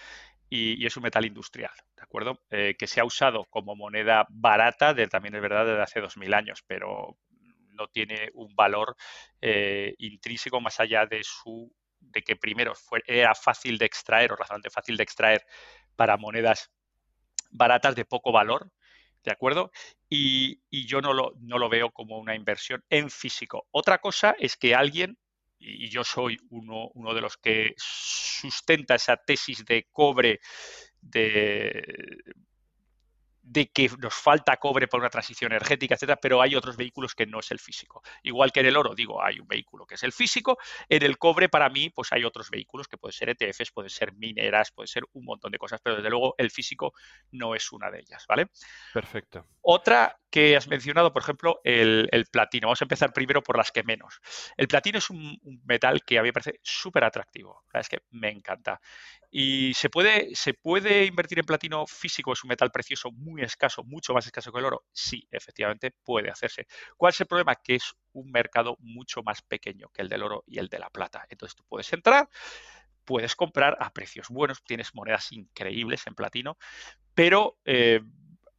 [0.50, 2.40] y, es un metal industrial, ¿de acuerdo?
[2.50, 6.34] Eh, que se ha usado como moneda barata, de, también es verdad, desde hace 2000
[6.34, 7.16] años, pero
[7.74, 8.96] no tiene un valor
[9.40, 14.36] eh, intrínseco más allá de su de que primero fue, era fácil de extraer o
[14.36, 15.44] razonablemente fácil de extraer
[15.96, 16.70] para monedas
[17.50, 18.70] baratas de poco valor,
[19.22, 19.70] ¿de acuerdo?
[20.08, 23.66] Y, yo no lo, no lo veo como una inversión en físico.
[23.70, 25.18] Otra cosa es que alguien,
[25.58, 30.40] y yo soy uno, uno de los que sustenta esa tesis de cobre
[31.00, 31.82] de
[33.44, 37.26] de que nos falta cobre por una transición energética, etcétera, pero hay otros vehículos que
[37.26, 38.02] no es el físico.
[38.22, 41.18] Igual que en el oro, digo, hay un vehículo que es el físico, en el
[41.18, 44.88] cobre para mí, pues hay otros vehículos que pueden ser ETFs, pueden ser mineras, pueden
[44.88, 46.94] ser un montón de cosas, pero desde luego el físico
[47.32, 48.48] no es una de ellas, ¿vale?
[48.92, 49.46] Perfecto.
[49.60, 52.66] Otra que has mencionado, por ejemplo, el, platino.
[52.66, 54.18] Vamos a empezar primero por las que menos.
[54.56, 57.62] El platino es un, metal que a mí me parece súper atractivo.
[57.66, 58.80] La verdad es que me encanta.
[59.30, 63.84] Y se puede, se puede invertir en platino físico, es un metal precioso, muy escaso,
[63.84, 64.84] mucho más escaso que el oro.
[64.90, 66.66] Sí, efectivamente puede hacerse.
[66.96, 67.54] ¿Cuál es el problema?
[67.54, 70.90] Que es un mercado mucho más pequeño que el del oro y el de la
[70.90, 71.24] plata.
[71.30, 72.28] Entonces tú puedes entrar,
[73.04, 76.58] puedes comprar a precios buenos, tienes monedas increíbles en platino,
[77.14, 78.00] pero eh,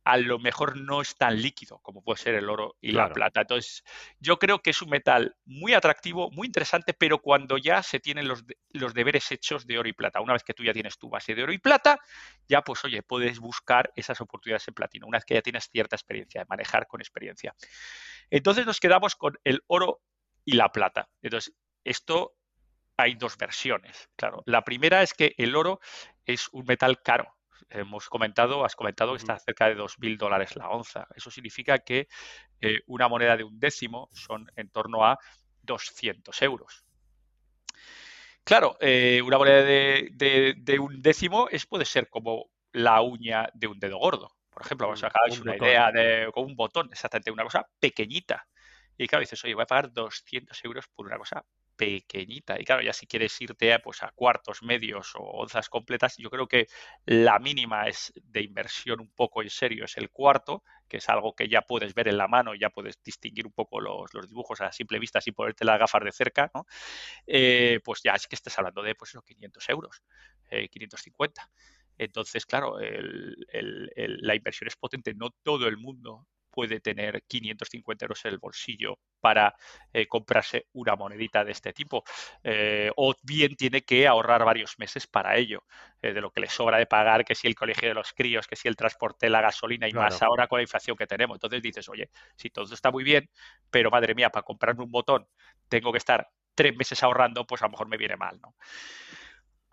[0.06, 3.42] a lo mejor no es tan líquido como puede ser el oro y la plata.
[3.42, 3.84] Entonces,
[4.20, 8.28] yo creo que es un metal muy atractivo, muy interesante, pero cuando ya se tienen
[8.28, 11.10] los, los, deberes hechos de oro y plata, una vez que tú ya tienes tu
[11.10, 12.00] base de oro y plata,
[12.48, 15.96] ya pues oye, puedes buscar esas oportunidades en platino, una vez que ya tienes cierta
[15.96, 17.56] experiencia, de manejar con experiencia.
[18.30, 20.02] Entonces nos quedamos con el oro
[20.46, 21.10] y la plata.
[21.24, 22.36] Entonces, esto
[22.96, 24.44] hay dos versiones, claro.
[24.46, 25.80] La primera es que el oro
[26.28, 27.35] es un metal caro
[27.70, 31.08] hemos comentado, has comentado que está cerca de 2.000 dólares la onza.
[31.16, 32.08] Eso significa que
[32.62, 35.18] eh, una moneda de un décimo son en torno a
[35.64, 36.86] 200 euros.
[38.44, 43.80] Claro, eh, una moneda de, un décimo es, puede ser como la uña de un
[43.80, 44.36] dedo gordo.
[44.52, 48.48] Por ejemplo, vamos a sacar una idea de con un botón, exactamente una cosa pequeñita.
[48.98, 52.60] Y claro, dices, oye, voy a pagar 200 euros por una cosa pequeñita.
[52.60, 56.30] Y claro, ya si quieres irte a, pues, a cuartos, medios o onzas completas, yo
[56.30, 56.68] creo que
[57.06, 61.36] la mínima es de inversión un poco en serio es el cuarto, que es algo
[61.36, 64.72] que ya puedes ver en la mano ya puedes distinguir un poco los, dibujos a
[64.72, 66.66] simple vista sin ponerte las gafas de cerca, ¿no?
[67.28, 70.04] Eh, pues ya es que estás hablando de pues, 500 euros,
[70.72, 71.42] 550.
[71.98, 75.14] Eh, Entonces, claro, la inversión es potente.
[75.14, 79.54] No todo el mundo puede tener 550 euros en el bolsillo para
[79.94, 82.04] eh, comprarse una monedita de este tipo.
[82.44, 85.66] Eh, o bien tiene que ahorrar varios meses para ello,
[86.02, 88.48] eh, de lo que le sobra de pagar, que si el colegio de los críos,
[88.48, 91.36] que si el transporte, la gasolina y más ahora con la inflación que tenemos.
[91.36, 93.30] Entonces dices, oye, si todo está muy bien,
[93.70, 95.28] pero madre mía, para comprarme un botón
[95.68, 98.56] tengo que estar tres meses ahorrando, pues a lo mejor me viene mal, ¿no?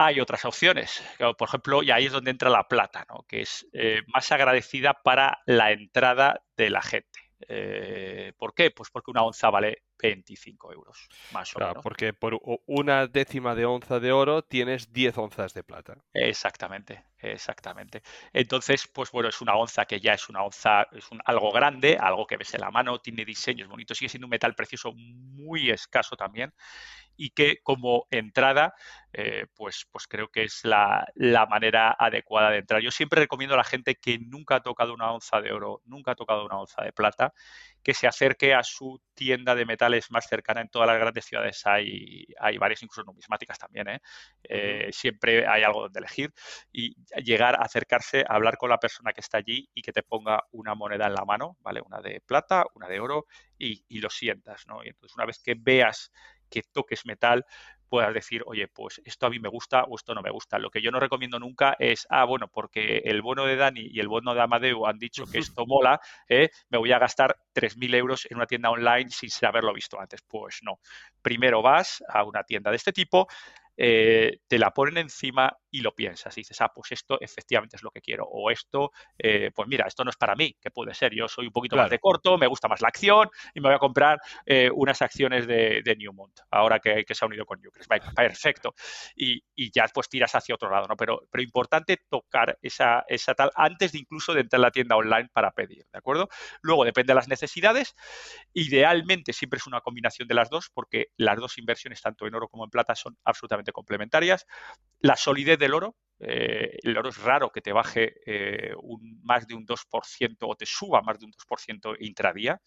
[0.07, 1.03] Hay otras opciones.
[1.19, 3.25] Por ejemplo, y ahí es donde entra la plata, ¿no?
[3.29, 7.21] que es eh, más agradecida para la entrada de la gente.
[7.49, 8.71] Eh, ¿Por qué?
[8.71, 11.83] Pues porque una onza vale 25 euros, más o menos.
[11.83, 15.96] Porque por una décima de onza de oro tienes 10 onzas de plata.
[16.12, 18.02] Exactamente, exactamente.
[18.33, 21.96] Entonces, pues bueno, es una onza que ya es una onza, es un, algo grande,
[22.00, 25.70] algo que ves en la mano, tiene diseños bonitos, sigue siendo un metal precioso muy
[25.70, 26.52] escaso también
[27.16, 28.74] y que como entrada,
[29.12, 31.07] eh, pues, pues creo que es la,
[31.48, 32.81] manera adecuada de entrar.
[32.81, 36.12] Yo siempre recomiendo a la gente que nunca ha tocado una onza de oro, nunca
[36.12, 37.33] ha tocado una onza de plata,
[37.83, 40.61] que se acerque a su tienda de metales más cercana.
[40.61, 43.88] En todas las grandes ciudades hay, hay varias, incluso numismáticas también.
[43.88, 44.01] ¿eh?
[44.45, 46.33] Eh, siempre hay algo donde elegir
[46.71, 50.03] y llegar a acercarse, a hablar con la persona que está allí y que te
[50.03, 51.81] ponga una moneda en la mano, ¿vale?
[51.85, 53.27] Una de plata, una de oro
[53.59, 54.85] y, y lo sientas, ¿no?
[54.85, 56.12] Y entonces una vez que veas
[56.49, 57.45] que toques metal
[57.92, 60.59] puedas decir, oye, pues esto a mí me gusta o esto no me gusta.
[60.59, 64.00] Lo que yo no recomiendo nunca es, ah, bueno, porque el bono de Dani y
[64.00, 66.48] el bono de Amadeo han dicho que esto mola, ¿eh?
[66.70, 70.22] me voy a gastar 3.000 euros en una tienda online sin haberlo visto antes.
[70.22, 70.78] Pues no.
[71.20, 73.28] Primero vas a una tienda de este tipo,
[73.76, 76.37] eh, te la ponen encima y lo piensas.
[76.37, 78.27] Y dices, ah, pues esto efectivamente es lo que quiero.
[78.27, 81.15] O esto, eh, pues mira, esto no es para mí, que puede ser.
[81.15, 83.77] Yo soy un poquito más de corto, me gusta más la acción y me voy
[83.77, 87.91] a comprar eh, unas acciones de, Newmont, ahora que, se ha unido con Newcrest.
[88.15, 88.75] Perfecto.
[89.17, 90.97] Y, ya pues tiras hacia otro lado, ¿no?
[90.97, 94.97] Pero, pero importante tocar esa, esa tal antes de incluso de entrar a la tienda
[94.97, 96.29] online para pedir, ¿de acuerdo?
[96.61, 97.95] Luego depende de las necesidades.
[98.53, 102.49] Idealmente siempre es una combinación de las dos, porque las dos inversiones, tanto en oro
[102.49, 104.47] como en plata, son absolutamente complementarias.
[105.01, 105.96] La solidez del oro.
[106.18, 110.55] Eh, el oro es raro que te baje eh, un, más de un 2% o
[110.55, 112.61] te suba más de un 2% intradía.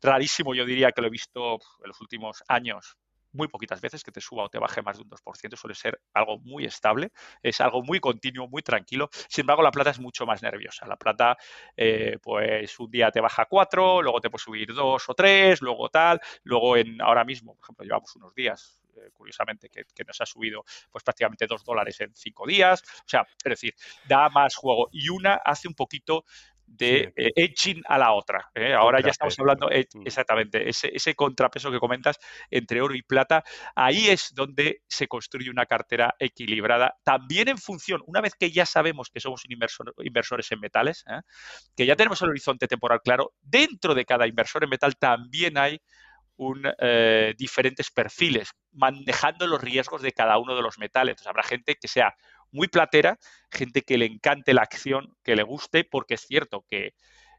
[0.00, 2.96] Rarísimo, yo diría que lo he visto en los últimos años
[3.32, 6.00] muy poquitas veces que te suba o te baje más de un 2%, suele ser
[6.14, 9.10] algo muy estable, es algo muy continuo, muy tranquilo.
[9.28, 10.86] Sin embargo, la plata es mucho más nerviosa.
[10.86, 11.36] La plata,
[11.76, 15.88] eh, pues un día te baja 4, luego te puede subir 2 o 3, luego
[15.88, 20.26] tal, luego en ahora mismo, por ejemplo, llevamos unos días eh, curiosamente, que, nos ha
[20.26, 22.82] subido pues prácticamente dos dólares en cinco días.
[22.82, 23.74] O sea, es decir,
[24.06, 24.88] da más juego.
[24.92, 26.24] Y una hace un poquito
[26.66, 28.50] de eh, edging a la otra.
[28.54, 28.74] ¿eh?
[28.74, 30.06] Ahora ya estamos hablando mm.
[30.06, 32.18] exactamente ese, ese, contrapeso que comentas
[32.50, 33.42] entre oro y plata.
[33.74, 38.66] Ahí es donde se construye una cartera equilibrada, también en función, una vez que ya
[38.66, 41.04] sabemos que somos inversores en metales,
[41.74, 45.80] que ya tenemos el horizonte temporal claro, dentro de cada inversor en metal también hay
[46.38, 51.12] un, eh, diferentes perfiles, manejando los riesgos de cada uno de los metales.
[51.12, 52.14] Entonces habrá gente que sea
[52.50, 53.18] muy platera,
[53.50, 56.94] gente que le encante la acción, que le guste, porque es cierto que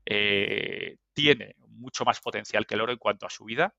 [0.05, 3.73] eh, tiene mucho más potencial que el oro en cuanto a su vida.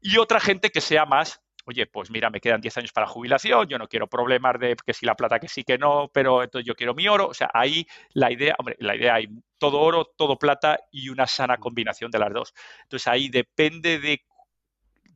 [0.00, 3.68] Y otra gente que sea más oye, pues mira, me quedan 10 años para jubilación,
[3.68, 6.66] yo no quiero problemas de que si la plata que sí que no, pero entonces
[6.66, 7.28] yo quiero mi oro.
[7.28, 11.26] O sea, ahí la idea, hombre, la idea hay todo oro, todo plata y una
[11.26, 12.54] sana combinación de las dos.
[12.82, 14.24] Entonces ahí depende de,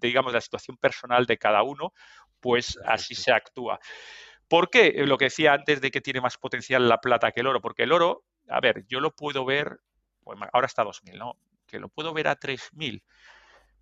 [0.01, 1.93] digamos, la situación personal de cada uno,
[2.41, 3.81] pues así se actúa.
[4.49, 4.93] ¿Por qué?
[5.07, 7.85] Lo que decía antes de que tiene más potencial la plata que el oro, porque
[7.85, 9.81] el oro, a ver, yo lo puedo ver,
[10.23, 11.39] pues ahora está a 2.000, ¿no?
[11.67, 13.03] Que lo puedo ver a 3.000.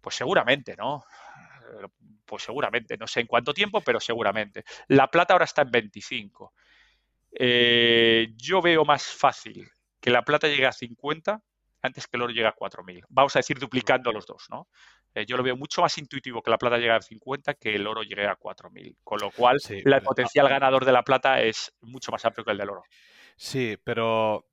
[0.01, 1.05] Pues seguramente, ¿no?
[2.25, 4.65] Pues seguramente, no sé en cuánto tiempo, pero seguramente.
[4.89, 6.53] La plata ahora está en 25.
[7.33, 9.69] Eh, yo veo más fácil
[10.01, 11.43] que la plata llegue a 50
[11.83, 13.05] antes que el oro llegue a 4.000.
[13.09, 14.69] Vamos a decir duplicando los dos, ¿no?
[15.15, 17.87] Eh, yo lo veo mucho más intuitivo que la plata llegue a 50 que el
[17.87, 18.97] oro llegue a 4.000.
[19.03, 22.59] Con lo cual, el potencial ganador de la plata es mucho más amplio que el
[22.59, 22.85] del oro.
[23.37, 24.47] Sí, pero,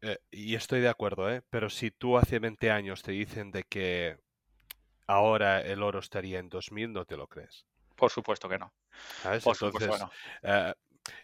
[0.00, 1.42] eh, y estoy de acuerdo, ¿eh?
[1.48, 4.18] Pero si tú hace 20 años te dicen de que
[5.12, 7.66] ahora el oro estaría en 2000, no te lo crees.
[7.96, 8.74] Por supuesto que no.
[9.22, 9.46] ¿Sabes?
[9.46, 10.14] Por supuesto Entonces, que no.
[10.42, 10.74] eh,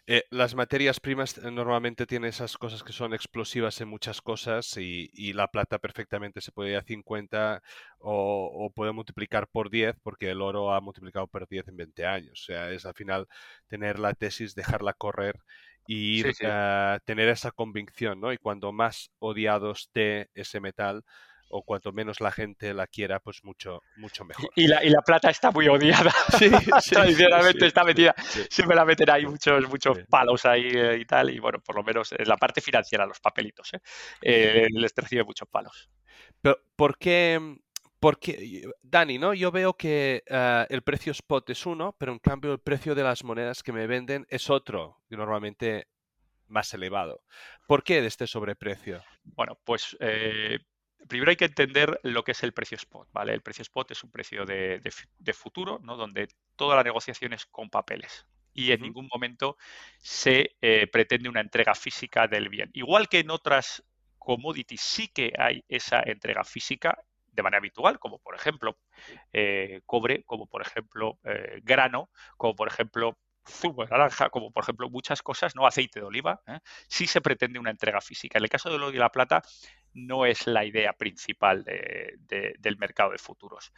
[0.06, 4.76] eh, las materias primas eh, normalmente tienen esas cosas que son explosivas en muchas cosas
[4.76, 7.62] y, y la plata perfectamente se puede ir a 50
[7.98, 12.06] o, o puede multiplicar por 10 porque el oro ha multiplicado por 10 en 20
[12.06, 12.40] años.
[12.42, 13.26] O sea, es al final
[13.68, 15.36] tener la tesis, dejarla correr
[15.86, 16.46] y Sí, ir sí.
[16.46, 18.32] a tener esa convicción, ¿no?
[18.32, 21.04] Y cuando más odiado esté ese metal
[21.48, 24.50] o cuanto menos la gente la quiera, pues mucho, mucho mejor.
[24.54, 26.12] Y la, y la plata está muy odiada.
[26.38, 28.14] Sí, sí, Tradicionalmente sí, está metida.
[28.18, 31.30] sí, Siempre la meten ahí muchos, muchos palos ahí eh, y tal.
[31.30, 33.80] Y bueno, por lo menos en la parte financiera, los papelitos, ¿eh?
[34.22, 35.88] Eh, les recibe muchos palos.
[36.40, 37.56] Pero, ¿por qué?
[38.00, 39.34] Porque, Dani, ¿no?
[39.34, 43.02] Yo veo que ah, el precio spot es uno, pero en cambio el precio de
[43.02, 45.88] las monedas que me venden es otro, normalmente
[46.46, 47.22] más elevado.
[47.66, 49.02] ¿Por qué de este sobreprecio?
[49.24, 50.58] Bueno, pues eh,
[51.08, 53.34] primero hay que entender lo que es el precio spot, ¿vale?
[53.34, 55.96] El precio spot es un precio de, de de futuro, ¿no?
[55.96, 58.26] Donde toda la negociación es con papeles
[58.58, 59.56] y en ningún momento
[59.98, 62.70] se eh, pretende una entrega física del bien.
[62.72, 63.84] Igual que en otras
[64.18, 66.98] commodities sí que hay esa entrega física
[67.30, 68.76] de manera habitual, como por ejemplo
[69.32, 74.64] eh, cobre, como por ejemplo eh, grano, como por ejemplo zumo de naranja, como por
[74.64, 75.64] ejemplo muchas cosas, ¿no?
[75.64, 76.42] Aceite de oliva,
[76.88, 78.38] sí se pretende una entrega física.
[78.38, 79.42] En el caso del oro y la plata
[79.94, 83.72] no es la idea principal de- de- del mercado de futuros.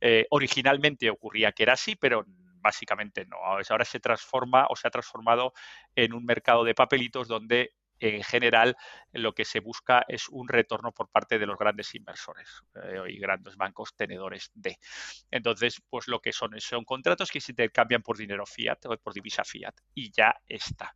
[0.00, 2.24] Eh, originalmente ocurría que era así, pero
[2.62, 3.36] básicamente no.
[3.38, 5.52] Ahora se transforma o se ha transformado
[5.94, 8.76] en un mercado de papelitos donde en general
[9.12, 12.48] lo que se busca es un retorno por parte de los grandes inversores
[12.82, 14.78] eh, y grandes bancos tenedores de.
[15.30, 19.12] Entonces, pues lo que son son contratos que se intercambian por dinero fiat o por
[19.14, 20.94] divisa fiat y ya está.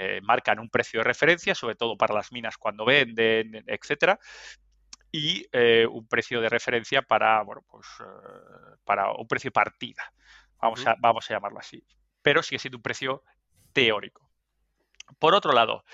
[0.00, 4.20] Eh, marcan un precio de referencia, sobre todo para las minas cuando venden, etcétera,
[5.10, 10.12] y eh, un precio de referencia para, bueno, pues eh, para un precio partida,
[10.60, 11.84] vamos a, vamos a llamarlo así,
[12.22, 13.24] pero sigue siendo un precio
[13.72, 14.30] teórico.
[15.18, 15.84] Por otro lado,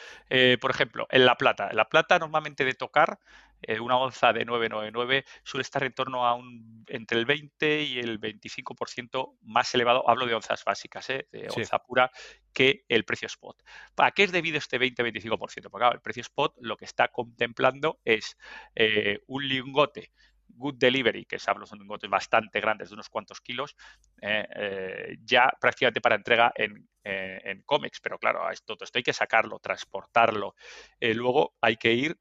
[0.61, 1.73] por ejemplo, en la plata.
[1.73, 3.21] La plata normalmente de tocar,
[3.63, 7.99] eh, una onza de 999 suele estar en torno a un entre el 20 y
[7.99, 11.29] el 25% más elevado, hablo de onzas básicas, ¿eh?
[11.33, 11.61] de Sí.
[11.61, 12.11] onza pura,
[12.53, 13.63] que el precio spot.
[13.95, 15.71] ¿Para qué es debido este 20-25%?
[15.71, 18.37] Porque claro, el precio spot lo que está contemplando es
[18.75, 20.13] eh, un lingote
[20.57, 23.77] Good Delivery, que hablo son lingotes bastante grandes, de unos cuantos kilos,
[24.21, 28.01] eh, eh, ya prácticamente para entrega en, eh, en cómics.
[28.01, 30.55] Pero claro, esto, todo esto hay que sacarlo, transportarlo.
[31.01, 32.17] Luego hay que ir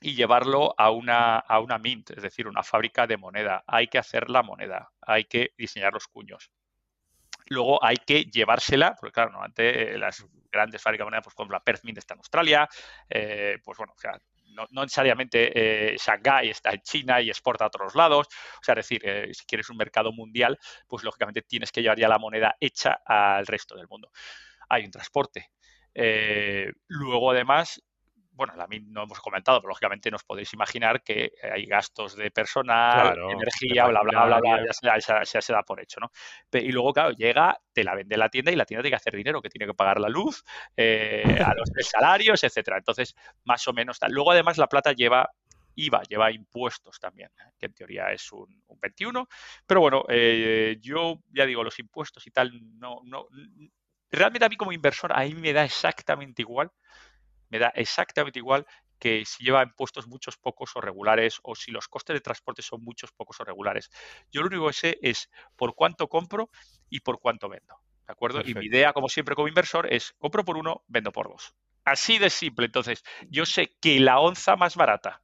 [0.00, 3.64] y llevarlo a una, a una mint, es decir, una fábrica de moneda.
[3.66, 6.50] Hay que hacer la moneda, hay que diseñar los cuños.
[7.46, 11.52] Luego hay que llevársela, porque claro, normalmente eh, las grandes fábricas de moneda, pues como
[11.52, 12.68] la Perth Mint está en Australia,
[13.08, 14.18] eh, pues bueno, o sea,
[14.54, 18.26] no, no necesariamente eh, Shanghái está en China y exporta a otros lados.
[18.26, 21.98] O sea, es decir, eh, si quieres un mercado mundial, pues lógicamente tienes que llevar
[21.98, 24.10] ya la moneda hecha al resto del mundo.
[24.68, 25.50] Hay un transporte.
[26.88, 27.80] Luego, además,
[28.40, 32.30] bueno, la MIT no hemos comentado, pero lógicamente nos podéis imaginar que hay gastos de
[32.30, 36.10] personal, Claro, energía, bla, bla, bla, bla, ya, se, ya se- da por hecho, ¿no?
[36.52, 39.14] Y luego, claro, llega, te la vende la tienda y la tienda tiene que hacer
[39.16, 40.42] dinero, que tiene que pagar la luz,
[40.76, 42.78] eh, a los salarios, etcétera.
[42.78, 43.14] Entonces,
[43.44, 44.12] más o menos tal.
[44.12, 45.28] Luego, además, la plata lleva
[45.74, 47.50] IVA, lleva impuestos también, ¿eh?
[47.58, 49.28] que en teoría es un, un 21.
[49.66, 53.26] Pero bueno, eh, yo ya digo, los impuestos y tal, no, no.
[54.10, 56.70] Realmente a mí como inversor, a mí me da exactamente igual,
[57.50, 58.66] me da exactamente igual
[58.98, 62.82] que si lleva impuestos muchos, pocos o regulares, o si los costes de transporte son
[62.82, 63.90] muchos, pocos o regulares.
[64.30, 66.50] Yo lo único que sé es por cuánto compro
[66.88, 67.76] y por cuánto vendo.
[68.06, 68.42] ¿De acuerdo?
[68.44, 71.54] Y mi idea, como siempre, como inversor, es compro por uno, vendo por dos.
[71.84, 72.66] Así de simple.
[72.66, 75.22] Entonces, yo sé que la onza más barata,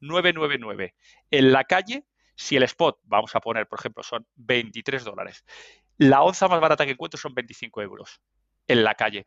[0.00, 0.94] 999,
[1.30, 2.04] en la calle,
[2.34, 5.44] si el spot, vamos a poner, por ejemplo, son 23 dólares,
[5.98, 8.20] la onza más barata que encuentro son 25 euros
[8.66, 9.26] en la calle.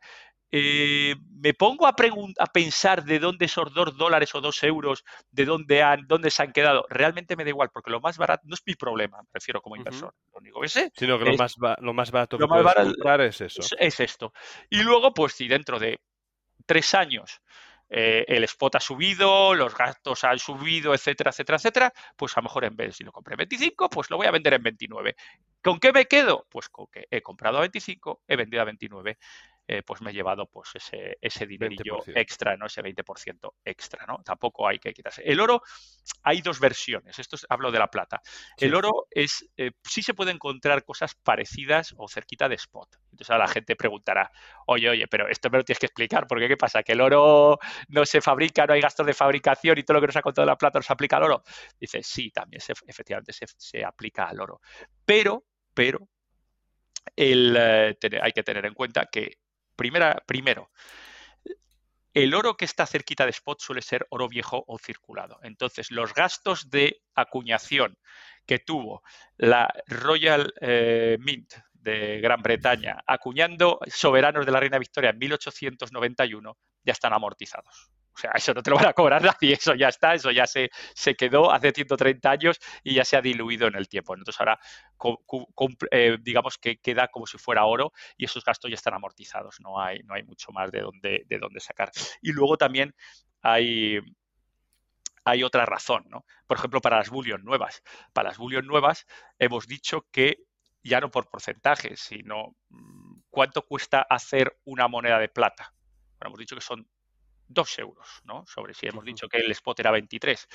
[0.52, 1.94] Eh, me pongo a,
[2.38, 6.42] a, pensar de dónde esos dos dólares o dos euros, de dónde, han, dónde se
[6.42, 6.84] han quedado.
[6.88, 9.76] Realmente me da igual, porque lo más barato no es mi problema, me refiero como
[9.76, 10.12] inversor.
[10.12, 10.32] Uh -huh.
[10.32, 10.92] Lo único que sé.
[10.96, 13.40] Sino que es, lo, más lo más barato lo que más puedes barato comprar es
[13.40, 13.60] eso.
[13.60, 14.32] Es, es, esto.
[14.68, 16.00] Y luego, pues si dentro de
[16.66, 17.40] tres años
[17.92, 22.44] eh, el spot ha subido, los gastos han subido, etcétera, etcétera, etcétera, pues a lo
[22.44, 24.62] mejor en vez de si lo compré en 25, pues lo voy a vender en
[24.62, 25.16] 29.
[25.60, 26.46] ¿Con qué me quedo?
[26.48, 29.18] Pues con que he comprado a 25, he vendido a 29.
[29.72, 32.66] Eh, pues me he llevado pues ese, ese dinerillo extra, ¿no?
[32.66, 34.20] Ese 20% extra, ¿no?
[34.24, 35.22] Tampoco hay que quitarse.
[35.24, 35.62] El oro,
[36.24, 37.16] hay dos versiones.
[37.20, 38.20] Esto hablo de la plata.
[38.56, 42.96] El oro es, eh, sí se puede encontrar cosas parecidas o cerquita de spot.
[43.12, 44.32] Entonces ahora la gente preguntará,
[44.66, 46.82] oye, oye, pero esto me lo tienes que explicar, porque ¿qué pasa?
[46.82, 47.56] ¿Que el oro
[47.86, 50.46] no se fabrica, no hay gastos de fabricación y todo lo que nos ha contado
[50.46, 51.44] la plata nos aplica al oro?
[51.78, 54.60] Dice, sí, también se, efectivamente se, se aplica al oro.
[55.04, 56.08] Pero, pero,
[57.16, 59.38] el, eh, hay que tener en cuenta que,
[59.80, 60.70] primera, primero,
[62.12, 65.38] el oro que está cerquita de spot suele ser oro viejo o circulado.
[65.42, 67.96] Entonces, los gastos de acuñación
[68.44, 69.02] que tuvo
[69.38, 76.58] la Royal eh, Mint de Gran Bretaña acuñando soberanos de la Reina Victoria en 1891
[76.84, 77.90] ya están amortizados.
[78.14, 80.46] O sea, eso no te lo van a cobrar nadie, eso ya está, eso ya
[80.46, 84.14] se, se quedó hace 130 años y ya se ha diluido en el tiempo.
[84.14, 84.58] Entonces ahora,
[85.90, 89.80] eh, digamos que queda como si fuera oro y esos gastos ya están amortizados, no
[89.80, 91.90] hay, no hay mucho más de dónde, de dónde sacar.
[92.20, 92.94] Y luego también
[93.42, 93.98] hay,
[95.24, 96.24] hay otra razón, ¿no?
[96.46, 97.82] Por ejemplo, para las bullion nuevas.
[98.12, 99.06] Para las bullion nuevas
[99.38, 100.44] hemos dicho que
[100.82, 105.74] ya no por porcentaje, sino mm, cuánto cuesta hacer una moneda de plata.
[106.18, 106.88] Bueno, hemos dicho que son
[107.50, 108.44] 2 euros, ¿no?
[108.46, 110.48] Sobre si hemos dicho que el spot era 23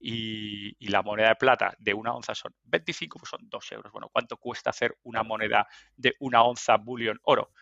[0.00, 3.92] y, la moneda de plata de una onza son 25, pues son 2 euros.
[3.92, 7.52] Bueno, ¿cuánto cuesta hacer una moneda de una onza bullion oro?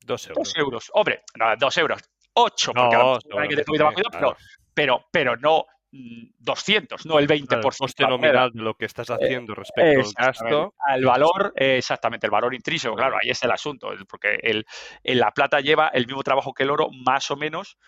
[0.00, 0.54] 2 euros.
[0.54, 0.90] 2 euros.
[0.94, 2.00] Hombre, no, 2 euros.
[2.32, 4.36] 8, porque hay que tener cuidado, pero,
[4.74, 7.56] pero, pero no 200, no el 20%.
[7.56, 10.74] El coste nominal de lo que estás haciendo respecto al gasto.
[10.94, 14.66] El valor, exactamente, el valor intrínseco, claro, ahí es el asunto, porque el,
[15.04, 17.78] la plata lleva el mismo trabajo que el oro, más o menos,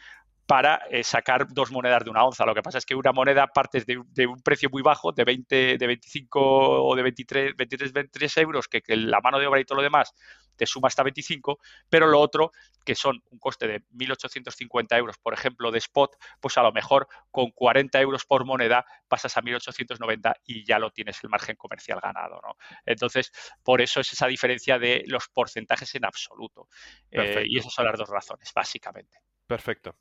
[0.49, 2.47] para eh, sacar dos monedas de una onza.
[2.47, 5.77] Lo que pasa es que una moneda partes de, un precio muy bajo, de 20,
[5.77, 9.77] de 25 o de 23, 23, 23 euros, que, la mano de obra y todo
[9.77, 10.15] lo demás
[10.57, 12.51] te suma hasta 25, pero lo otro,
[12.83, 17.09] que son un coste de 1.850 euros, por ejemplo, de spot, pues a lo mejor
[17.31, 22.01] con 40 euros por moneda pasas a 1.890 y ya lo tienes el margen comercial
[22.03, 22.41] ganado.
[22.43, 22.57] ¿no?
[22.87, 23.31] Entonces,
[23.63, 26.69] por eso es esa diferencia de los porcentajes en absoluto.
[27.11, 29.19] Eh, y esas son las dos razones, básicamente.
[29.49, 29.97] Perfecto.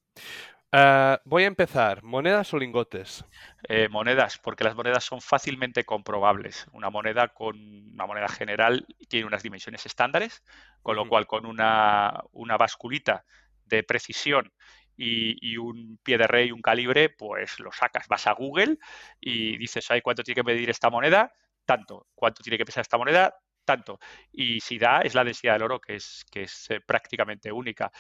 [0.74, 2.04] Ah, voy a empezar.
[2.04, 3.24] ¿Monedas o lingotes?
[3.70, 6.68] Eh, monedas, porque las monedas son fácilmente comprobables.
[6.74, 7.58] Una moneda con
[7.94, 10.44] una moneda general tiene unas dimensiones estándares,
[10.84, 13.26] con lo cual con una, una basculita
[13.64, 14.52] de precisión
[14.98, 18.08] y, un pie de rey, un calibre, pues lo sacas.
[18.10, 18.78] Vas a Google
[19.22, 21.32] y dices, ¿ay cuánto tiene que medir esta moneda?
[21.66, 22.08] Tanto.
[22.14, 23.34] ¿Cuánto tiene que pesar esta moneda?
[23.68, 24.00] Tanto.
[24.32, 27.92] Y si da, es la densidad del oro, que es, que es eh, prácticamente única.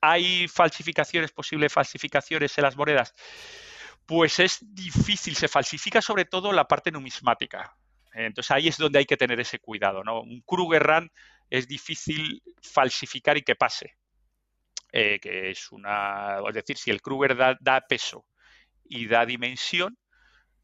[0.00, 3.12] ¿Hay falsificaciones, posibles falsificaciones en las monedas?
[4.06, 7.76] Pues es difícil, se falsifica sobre todo la parte numismática.
[8.14, 10.04] Entonces ahí es donde hay que tener ese cuidado.
[10.04, 10.20] ¿no?
[10.22, 11.10] Un Krugerrand
[11.50, 13.96] es difícil falsificar y que pase.
[14.92, 16.38] Eh, que es una.
[16.48, 18.24] Es decir, si el Kruger da peso
[18.84, 19.98] y da dimensión,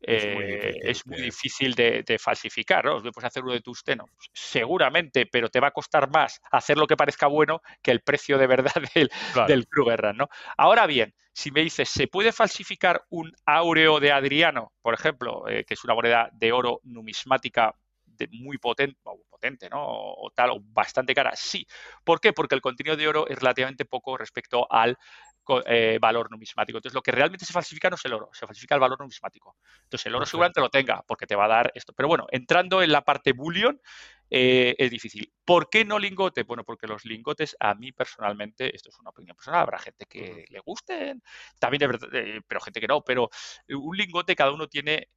[0.00, 2.84] es muy eh, difícil, de, falsificar.
[2.84, 3.00] ¿no?
[3.00, 6.86] Puedes hacer uno de tus tenos, seguramente, pero te va a costar más hacer lo
[6.86, 9.10] que parezca bueno que el precio de verdad del,
[9.46, 10.18] del Krugerrand.
[10.18, 10.28] ¿no?
[10.56, 15.64] Ahora bien, si me dices, ¿se puede falsificar un áureo de Adriano, por ejemplo, eh,
[15.64, 17.74] que es una moneda de oro numismática
[18.04, 18.98] de muy potente,
[19.28, 19.82] potente, ¿no?
[19.82, 21.32] O tal, o bastante cara.
[21.34, 21.66] Sí.
[22.04, 22.32] ¿Por qué?
[22.32, 24.98] Porque el contenido de oro es relativamente poco respecto al
[25.66, 26.78] eh, valor numismático.
[26.78, 29.56] Entonces, lo que realmente se falsifica no es el oro, se falsifica el valor numismático.
[29.82, 31.92] Entonces, el oro seguramente lo tenga, porque te va a dar esto.
[31.92, 33.80] Pero bueno, entrando en la parte bullion,
[34.30, 35.32] eh, es difícil.
[35.44, 36.44] ¿Por qué no lingote?
[36.44, 40.44] Bueno, porque los lingotes, a mí personalmente, esto es una opinión personal, habrá gente que
[40.48, 41.22] le gusten,
[41.58, 43.28] también de verdad, eh, pero gente que no, pero
[43.68, 45.08] un lingote cada uno tiene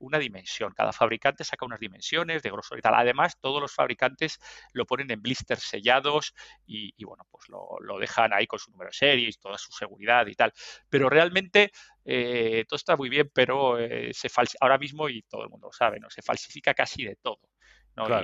[0.00, 2.94] una dimensión, cada fabricante saca unas dimensiones de grosor y tal.
[2.94, 4.38] Además, todos los fabricantes
[4.72, 6.34] lo ponen en blisters sellados
[6.66, 9.72] y, bueno, pues lo, lo, dejan ahí con su número de serie y toda su
[9.72, 10.52] seguridad y tal.
[10.88, 11.70] Pero realmente
[12.08, 14.28] eh, todo está muy bien, pero eh, se
[14.60, 16.08] ahora mismo, y todo el mundo lo sabe, ¿no?
[16.08, 17.40] se falsifica casi de todo.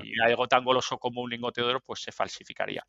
[0.02, 2.84] Y algo tan goloso como un lingote de oro, pues se falsificaría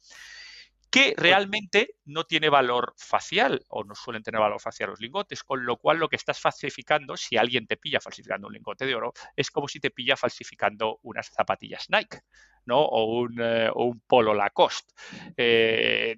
[0.93, 5.43] que pues realmente no tiene valor facial o no suelen tener valor facial los lingotes,
[5.43, 8.93] con lo cual lo que estás falsificando, si alguien te pilla falsificando un lingote de
[8.93, 12.19] oro, es como si te pilla falsificando unas zapatillas Nike,
[12.65, 12.79] ¿no?
[12.81, 13.71] O un, eh,
[14.05, 14.93] polo Lacoste.
[15.35, 16.15] Eh,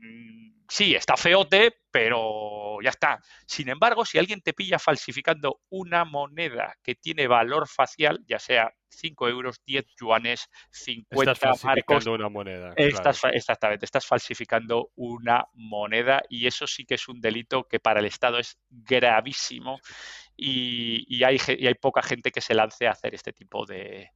[0.67, 2.54] sí, está feote, pero
[2.85, 3.19] ya está.
[3.47, 8.71] Sin embargo, si alguien te pilla falsificando una moneda que tiene valor facial, ya sea
[8.89, 12.73] 5 euros, 10 yuanes, 50 estás falsificando una moneda.
[12.77, 18.05] Exactamente, estás falsificando una moneda y eso sí que es un delito que para el
[18.05, 19.79] Estado es gravísimo
[20.37, 24.11] y, hay, hay poca gente que se lance a hacer este tipo de,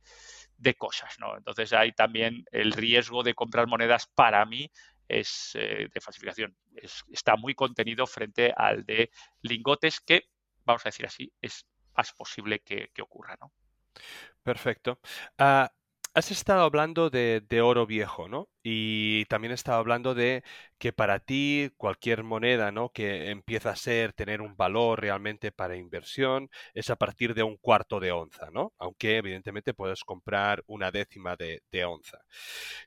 [0.58, 1.36] de cosas, ¿no?
[1.38, 4.70] Entonces hay también el riesgo de comprar monedas para mí
[5.10, 6.55] es de falsificación.
[7.12, 10.30] está muy contenido frente al de lingotes que,
[10.64, 13.51] vamos a decir así, es más posible que, ocurra, ¿no?
[14.43, 14.99] Perfecto.
[15.38, 15.72] Ah,
[16.14, 18.49] has estado hablando de, oro viejo, ¿no?
[18.64, 20.43] Y también he estado hablando de
[20.78, 22.89] que para ti cualquier moneda, ¿no?
[22.89, 27.57] Que empieza a ser, tener un valor realmente para inversión, es a partir de un
[27.57, 28.74] cuarto de onza, ¿no?
[28.78, 32.20] Aunque evidentemente puedes comprar una décima de, onza.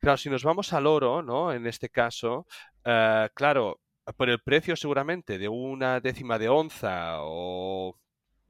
[0.00, 1.52] Claro, si nos vamos al oro, ¿no?
[1.52, 2.46] En este caso,
[2.84, 3.80] eh, claro,
[4.16, 7.96] por el precio seguramente de una décima de onza o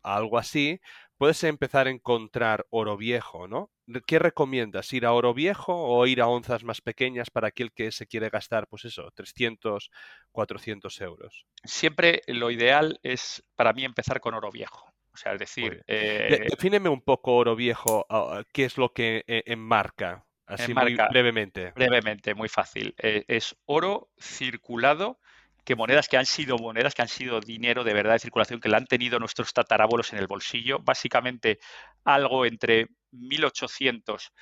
[0.03, 0.81] algo así,
[1.23, 3.71] puedes empezar a encontrar oro viejo, ¿no?
[4.09, 4.93] ¿Qué recomiendas?
[4.93, 8.29] ¿Ir a oro viejo o ir a onzas más pequeñas para aquel que se quiere
[8.29, 9.93] gastar, pues eso, 300,
[10.33, 11.47] 400 euros?
[11.63, 14.93] Siempre lo ideal es para mí empezar con oro viejo.
[15.15, 15.85] O sea, es decir...
[15.87, 16.45] Eh...
[16.51, 18.05] Defíneme un poco oro viejo,
[18.53, 20.27] ¿qué es lo que eh, enmarca?
[20.47, 21.71] Así muy brevemente.
[21.77, 22.97] Brevemente, muy fácil.
[22.99, 25.21] Eh, es oro circulado
[25.65, 28.69] que monedas que han sido monedas, que han sido dinero de verdad de circulación, que
[28.69, 31.59] la han tenido nuestros tatarabuelos en el bolsillo, básicamente
[32.05, 34.33] algo entre 1800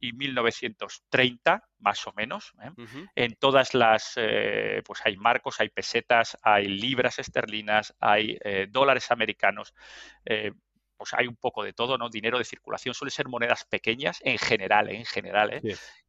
[0.00, 2.52] y 1930, más o menos.
[2.62, 2.70] ¿eh?
[3.14, 9.10] En todas las, eh, pues hay marcos, hay pesetas, hay libras esterlinas, hay eh, dólares
[9.10, 9.72] americanos.
[10.98, 12.08] pues hay un poco de todo, ¿no?
[12.08, 12.94] Dinero de circulación.
[12.94, 15.60] Suele ser monedas pequeñas, en general, en general,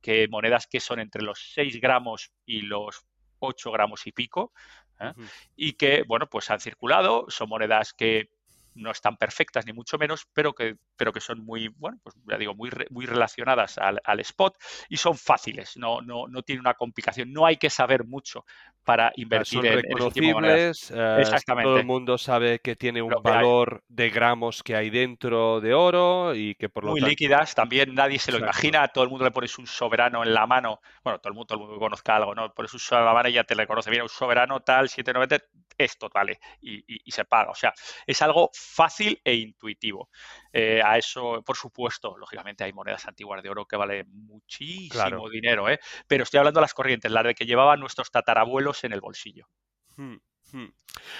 [0.02, 3.06] que monedas que son entre los 6 gramos y los
[3.40, 4.54] 8 gramos y pico,
[5.00, 5.14] ¿eh?
[5.56, 8.30] y que, bueno, pues han circulado, son monedas que
[8.78, 12.38] no están perfectas ni mucho menos, pero que, pero que son muy, bueno, pues ya
[12.38, 14.58] digo, muy, muy relacionadas al, spot
[14.90, 18.46] y son fáciles, no, no, no tiene una complicación, no hay que saber mucho
[18.84, 21.68] para invertir en, reconocibles, eh, Exactamente.
[21.68, 26.34] todo el mundo sabe que tiene un valor de gramos que hay dentro de oro
[26.34, 29.32] y que por lo muy líquidas, también nadie se lo imagina, todo el mundo le
[29.32, 32.34] pones un soberano en la mano, bueno, todo el mundo, todo el mundo conozca algo,
[32.34, 32.54] ¿no?
[32.54, 35.46] Pones un soberano en la mano y ya te reconoce, mira, un soberano tal, 790,
[35.78, 37.74] esto vale, y, y, se paga, o sea,
[38.06, 40.10] es algo fácil e intuitivo.
[40.52, 45.70] Eh, a eso, por supuesto, lógicamente hay monedas antiguas de oro que valen muchísimo dinero,
[45.70, 45.80] ¿eh?
[46.08, 49.48] pero estoy hablando de las corrientes, las de que llevaban nuestros tatarabuelos en el bolsillo.
[49.96, 50.18] Hmm,
[50.52, 50.68] hmm.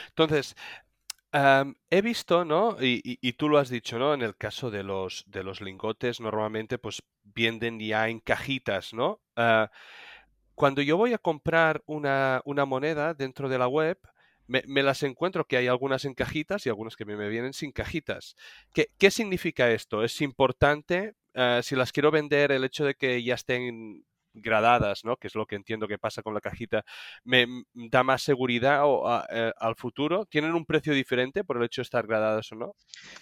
[0.10, 0.56] Entonces,
[1.90, 2.78] he visto, ¿no?
[2.80, 4.14] Y, tú lo has dicho, ¿no?
[4.14, 9.22] En el caso de los, de los lingotes, normalmente pues venden ya en cajitas, ¿no?
[9.36, 9.70] Ah,
[10.56, 14.00] cuando yo voy a comprar una, moneda dentro de la web,
[14.48, 18.36] me, las encuentro que hay algunas en cajitas y algunas que me, vienen sin cajitas.
[18.74, 20.04] ¿Qué, ¿Qué, significa esto?
[20.04, 21.16] ¿Es importante?
[21.36, 25.18] Ah, si las quiero vender, el hecho de que ya estén gradadas, ¿no?
[25.18, 26.84] Que es lo que entiendo que pasa con la cajita,
[27.24, 28.84] me da más seguridad
[29.30, 30.26] eh, al futuro.
[30.26, 32.74] ¿Tienen un precio diferente por el hecho de estar gradadas o no?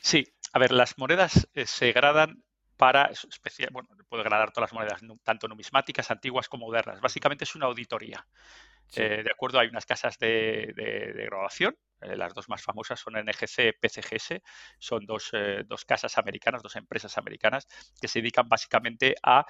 [0.02, 2.44] Sí, a ver, las monedas eh, se gradan
[2.78, 7.00] para especial, bueno, puede gradar todas las monedas, tanto numismáticas, antiguas como modernas.
[7.00, 8.26] Básicamente es una auditoría.
[8.96, 10.74] Eh, de acuerdo, hay unas casas de,
[11.30, 14.42] graduación, las dos más famosas son NGC y PCGS,
[14.80, 15.32] son dos,
[15.66, 17.68] dos, casas americanas, dos empresas americanas
[18.00, 19.46] que se dedican básicamente a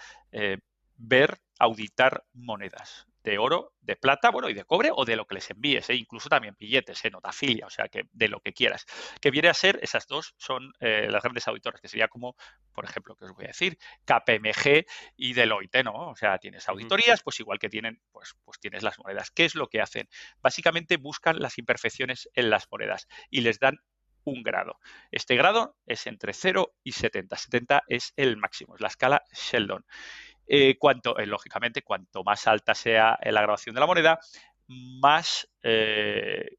[0.97, 5.36] ver, auditar monedas de oro, de plata, bueno, y de cobre o de lo que
[5.36, 5.95] les envíes, ¿eh?
[5.95, 7.09] incluso también billetes, ¿eh?
[7.09, 8.86] notafilia, o sea, que de lo que quieras.
[9.19, 12.36] Que viene a ser, esas dos son eh, las grandes auditoras, que sería como,
[12.71, 14.86] por ejemplo, que os voy a decir, KPMG
[15.17, 16.11] y Deloitte, ¿no?
[16.11, 19.32] O sea, tienes auditorías, pues igual que tienen, pues, pues tienes las monedas.
[19.32, 20.07] ¿Qué es lo que hacen?
[20.41, 23.80] Básicamente buscan las imperfecciones en las monedas y les dan
[24.23, 24.80] un grado.
[25.11, 27.36] Este grado es entre 0 y 70.
[27.36, 29.86] 70 es el máximo, es la escala Sheldon.
[30.48, 34.20] Eh, cuanto, eh, lógicamente, cuanto más alta sea la grabación de la moneda,
[34.68, 36.58] más eh,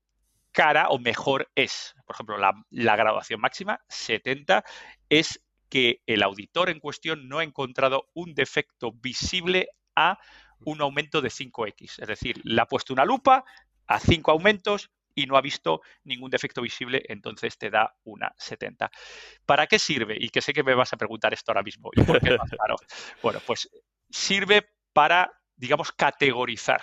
[0.52, 1.94] cara o mejor es.
[2.04, 4.64] Por ejemplo, la, la graduación máxima, 70,
[5.08, 10.18] es que el auditor en cuestión no ha encontrado un defecto visible a
[10.64, 12.00] un aumento de 5x.
[12.00, 13.44] Es decir, le ha puesto una lupa
[13.86, 18.90] a 5 aumentos y no ha visto ningún defecto visible, entonces te da una 70.
[19.44, 20.16] ¿Para qué sirve?
[20.20, 21.90] Y que sé que me vas a preguntar esto ahora mismo.
[21.96, 22.76] ¿Y por qué claro?
[23.22, 23.68] Bueno, pues
[24.10, 26.82] sirve para, digamos, categorizar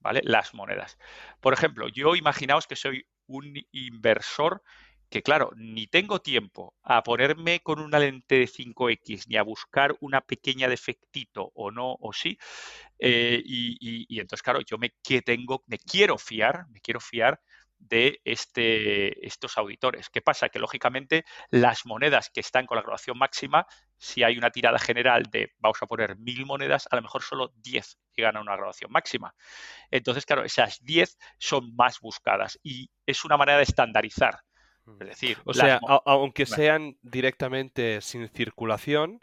[0.00, 0.22] ¿vale?
[0.24, 0.98] las monedas.
[1.40, 4.62] Por ejemplo, yo imaginaos que soy un inversor
[5.08, 9.94] que claro, ni tengo tiempo a ponerme con una lente de 5X ni a buscar
[10.00, 12.36] una pequeña defectito o no o sí.
[12.98, 13.76] Eh, y,
[14.08, 17.40] y, entonces, claro, yo me, que tengo, me quiero fiar, me quiero fiar
[17.78, 20.08] de este, estos auditores.
[20.10, 20.48] ¿Qué pasa?
[20.48, 23.66] Que lógicamente las monedas que están con la graduación máxima,
[23.96, 27.52] si hay una tirada general de, vamos a poner mil monedas, a lo mejor solo
[27.56, 29.34] 10 llegan a una graduación máxima.
[29.90, 34.40] Entonces, claro, esas 10 son más buscadas y es una manera de estandarizar.
[34.84, 35.02] Mm.
[35.02, 39.20] Es decir, o sea, aunque sean directamente sin circulación,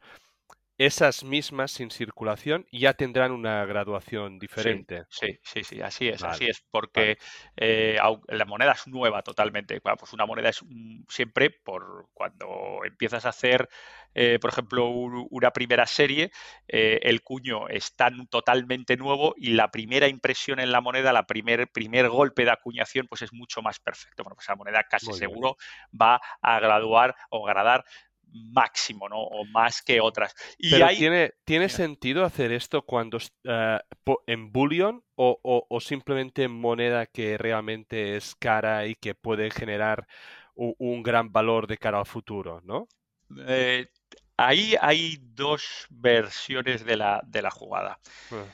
[0.78, 5.04] esas mismas sin circulación ya tendrán una graduación diferente.
[5.10, 7.18] Sí, sí, sí, así es, así es, porque
[7.56, 7.98] eh,
[8.28, 9.80] la moneda es nueva totalmente.
[9.82, 10.62] pues una moneda es
[11.08, 13.70] siempre por cuando empiezas a hacer,
[14.16, 16.32] eh, por ejemplo, una primera serie,
[16.68, 21.28] eh, el cuño es tan totalmente nuevo y la primera impresión en la moneda, la
[21.28, 24.24] primer, primer golpe de acuñación, pues es mucho más perfecto.
[24.24, 25.56] Bueno, pues la moneda casi seguro
[26.00, 27.86] va a graduar o gradar
[28.34, 29.20] máximo, ¿no?
[29.20, 30.36] O más que otras.
[30.58, 36.52] Y Pero ¿tiene, ¿tiene sentido hacer esto cuando uh, en bullion o, o, simplemente en
[36.52, 40.08] moneda que realmente es cara y que puede generar
[40.56, 42.88] un, un gran valor de cara al futuro, ¿no?
[43.48, 43.88] Eh,
[44.38, 48.00] ahí hay dos versiones de la, de la jugada.
[48.32, 48.46] Ah.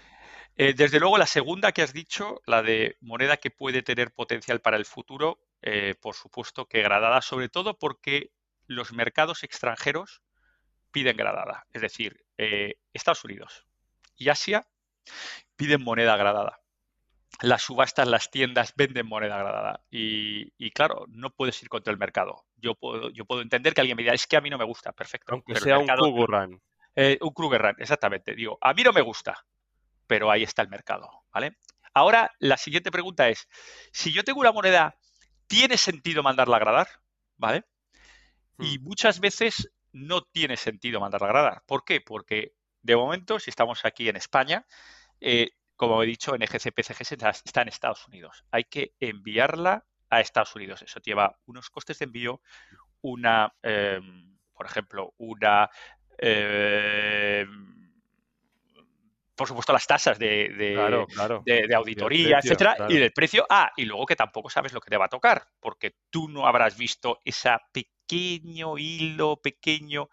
[0.55, 4.59] Eh, desde luego, la segunda que has dicho, la de moneda que puede tener potencial
[4.59, 8.31] para el futuro, eh, por supuesto que gradada, sobre todo porque
[8.69, 10.21] los mercados extranjeros
[10.91, 11.65] piden gradada.
[11.73, 13.65] Es decir, eh, Estados Unidos
[14.15, 14.67] y Asia
[15.55, 16.61] piden moneda gradada.
[17.41, 19.81] Las subastas, las tiendas venden moneda gradada.
[19.89, 22.45] Y, claro, no puedes ir contra el mercado.
[22.57, 24.65] Yo puedo, yo puedo entender que alguien me diga, es que a mí no me
[24.65, 25.33] gusta, perfecto.
[25.33, 26.59] Aunque sea un Kruger
[26.95, 28.35] eh, un Kruger exactamente.
[28.35, 29.45] Digo, a mí no me gusta,
[30.05, 31.09] pero ahí está el mercado.
[31.31, 31.57] ¿vale?
[31.93, 33.47] Ahora, la siguiente pregunta es,
[33.91, 34.95] si yo tengo una moneda,
[35.47, 36.87] ¿tiene sentido mandarla a gradar?
[37.37, 37.63] ¿Vale?
[38.59, 38.83] Y hmm.
[38.83, 41.63] muchas veces no tiene sentido mandarla a gradar.
[41.65, 42.01] ¿Por qué?
[42.01, 44.65] Porque de momento, si estamos aquí en España,
[45.19, 47.13] eh, como he dicho, en EGCPCGS
[47.45, 48.45] está en Estados Unidos.
[48.51, 50.81] Hay que enviarla a Estados Unidos.
[50.81, 52.41] Eso lleva unos costes de envío,
[53.01, 55.69] una, em, por ejemplo, una
[56.17, 57.79] em,
[59.39, 63.45] por supuesto, las tasas de, de, auditoría, etcétera, y del precio.
[63.49, 66.45] Ah, y luego que tampoco sabes lo que te va a tocar, porque tú no
[66.45, 67.61] habrás visto esa
[68.09, 70.09] pequeño hilo, pequeño,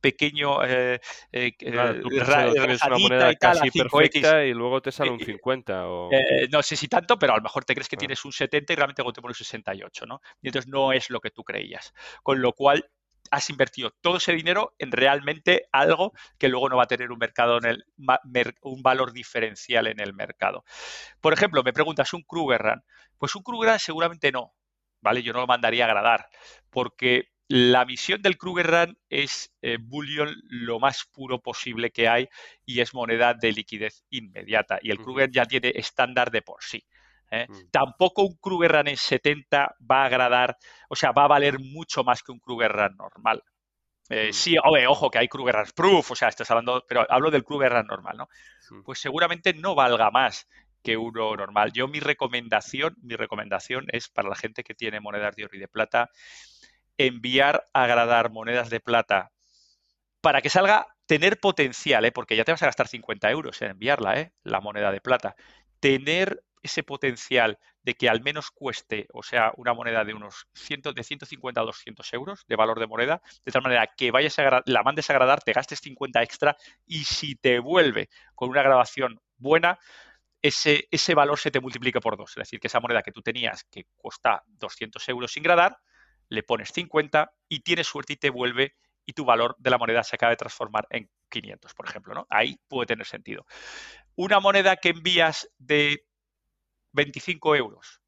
[0.00, 1.00] pequeño eh,
[1.32, 6.12] eh, eh una moneda casi perfecta y luego te sale un 50 o...
[6.12, 7.98] Eh, no sé si tanto, pero a lo mejor te crees que ah.
[7.98, 10.20] tienes un 70 y realmente te pone un 68, ¿no?
[10.40, 11.92] Y entonces no es lo que tú creías.
[12.22, 12.88] Con lo cual
[13.32, 17.18] has invertido todo ese dinero en realmente algo que luego no va a tener un
[17.18, 17.84] mercado en el
[18.62, 20.64] un valor diferencial en el mercado.
[21.20, 22.82] Por ejemplo, me preguntas un Krugerrand.
[23.18, 24.54] Pues un Krugerrand seguramente no,
[25.00, 25.22] ¿vale?
[25.22, 26.28] Yo no lo mandaría a agradar
[26.70, 32.28] porque la misión del Krugerrand es eh, bullion lo más puro posible que hay
[32.64, 34.78] y es moneda de liquidez inmediata.
[34.80, 36.86] Y el Kruger ya tiene estándar de por sí.
[37.28, 37.48] ¿eh?
[37.48, 37.70] Mm.
[37.72, 40.56] Tampoco un Kruger Run en 70 va a agradar,
[40.88, 43.42] o sea, va a valer mucho más que un Kruger Run normal.
[44.10, 44.32] Eh, mm.
[44.32, 44.54] Sí,
[44.86, 47.86] ojo, que hay Kruger Run Proof, o sea, estás hablando, pero hablo del Kruger Run
[47.88, 48.28] normal, ¿no?
[48.84, 50.46] Pues seguramente no valga más
[50.84, 51.72] que uno normal.
[51.72, 55.60] Yo mi recomendación, mi recomendación es para la gente que tiene monedas de oro y
[55.60, 56.10] de plata,
[57.06, 59.32] enviar a agradar monedas de plata
[60.20, 62.12] para que salga tener potencial, ¿eh?
[62.12, 64.32] porque ya te vas a gastar 50 euros en enviarla, ¿eh?
[64.42, 65.34] la moneda de plata.
[65.80, 70.82] Tener ese potencial de que al menos cueste, o sea, una moneda de unos 100,
[70.94, 74.62] de 150 a 200 euros de valor de moneda, de tal manera que vayas a
[74.66, 79.20] la mandes a agradar, te gastes 50 extra y si te vuelve con una grabación
[79.38, 79.78] buena,
[80.42, 82.32] ese, ese valor se te multiplica por dos.
[82.32, 85.78] Es decir, que esa moneda que tú tenías que cuesta 200 euros sin gradar,
[86.30, 90.02] le pones 50 y tienes suerte y te vuelve y tu valor de la moneda
[90.02, 92.14] se acaba de transformar en 500, por ejemplo.
[92.14, 92.26] ¿no?
[92.30, 93.44] Ahí puede tener sentido.
[94.14, 96.06] Una moneda que envías de
[96.92, 98.00] 25 euros.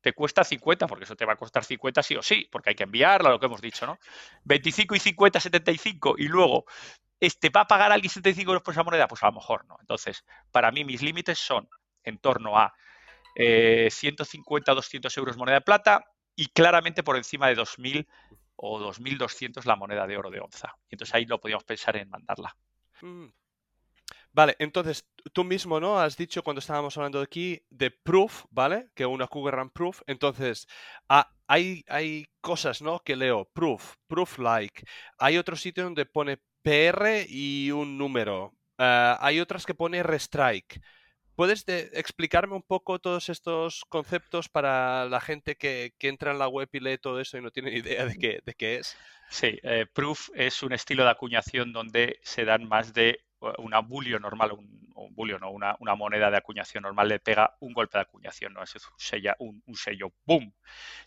[0.00, 2.76] Te cuesta 50, porque eso te va a costar 50 sí o sí, porque hay
[2.76, 3.98] que enviarla, lo que hemos dicho, ¿no?
[4.44, 6.64] 25 y 50, 75, y luego
[7.20, 9.08] este, ¿va a pagar alguien 75 euros por esa moneda?
[9.08, 9.76] Pues a lo mejor no.
[9.80, 11.68] Entonces, para mí mis límites son
[12.04, 12.74] en torno a
[13.34, 16.04] 150, eh, 200 euros moneda de plata
[16.38, 18.06] y claramente por encima de 2.000
[18.54, 20.72] o 2.200 la moneda de oro de onza.
[20.88, 22.56] Y entonces ahí lo podríamos pensar en mandarla.
[23.02, 23.26] Mm,
[24.32, 25.98] Vale, entonces tú mismo, ¿no?
[25.98, 28.88] Has dicho cuando estábamos hablando aquí de proof, ¿vale?
[28.94, 30.02] Que una Run proof.
[30.06, 30.68] Entonces,
[31.48, 33.00] hay, hay cosas, ¿no?
[33.00, 34.84] Que leo, proof, proof like.
[35.18, 38.54] Hay otro sitio donde pone PR y un número.
[38.78, 40.80] Ah, hay otras que pone restrike.
[41.38, 46.68] ¿Puedes explicarme un poco todos estos conceptos para la gente que, entra en la web
[46.72, 48.96] y lee todo eso y no tiene idea de qué, de qué es?
[49.30, 53.20] Sí, eh, proof es un estilo de acuñación donde se dan más de
[53.58, 57.56] una bullion normal, un, un bullion o una, una, moneda de acuñación normal le pega
[57.60, 58.62] un golpe de acuñación, ¿no?
[58.62, 58.74] Es
[59.38, 60.52] un, un, sello boom.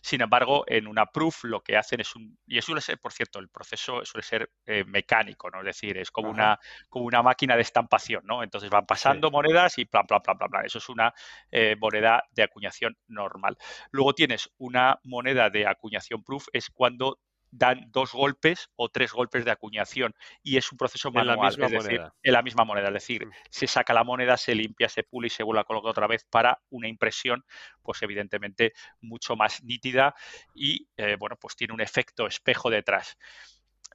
[0.00, 3.12] Sin embargo, en una proof lo que hacen es un, y eso suele ser, por
[3.12, 5.60] cierto, el proceso suele ser eh, mecánico, ¿no?
[5.60, 6.58] Es decir, es como una,
[6.88, 8.42] como una máquina de estampación, ¿no?
[8.42, 10.64] Entonces van pasando monedas y plan, plan, plan, plan, plan.
[10.64, 11.12] Eso es una
[11.50, 13.56] eh, moneda de acuñación normal.
[13.90, 17.18] Luego tienes una moneda de acuñación proof, es cuando
[17.52, 21.50] dan dos golpes o tres golpes de acuñación y es un proceso En la manual,
[21.50, 22.14] misma es decir, moneda.
[22.22, 25.30] en la misma moneda, es decir, se saca la moneda, se limpia, se pule y
[25.30, 27.44] se vuelve a colocar otra vez para una impresión,
[27.82, 28.72] pues evidentemente
[29.02, 30.14] mucho más nítida
[30.54, 33.18] y eh, bueno, pues tiene un efecto espejo detrás.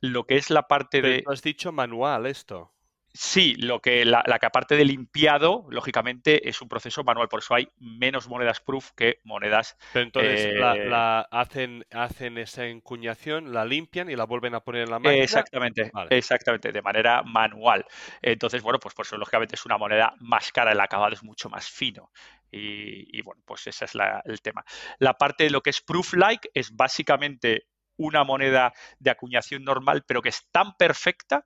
[0.01, 2.76] Lo que es la parte Pero de has dicho manual esto.
[3.19, 7.39] Sí, lo que la, la que parte de limpiado, lógicamente, es un proceso manual, por
[7.39, 9.75] eso hay menos monedas proof que monedas.
[9.91, 14.59] Pero entonces la, eh, la hacen, hacen esa encuñación, la limpian y la vuelven a
[14.59, 15.23] poner en la máquina.
[15.23, 16.11] Exactamente, Vale.
[16.11, 17.85] exactamente, de manera manual.
[18.21, 21.49] Entonces, bueno, pues por eso lógicamente es una moneda más cara, el acabado es mucho
[21.49, 22.11] más fino.
[22.51, 24.63] Y, y, bueno, pues ese es la- el tema.
[24.99, 30.03] La parte de lo que es proof like es básicamente una moneda de acuñación normal,
[30.07, 31.45] pero que es tan perfecta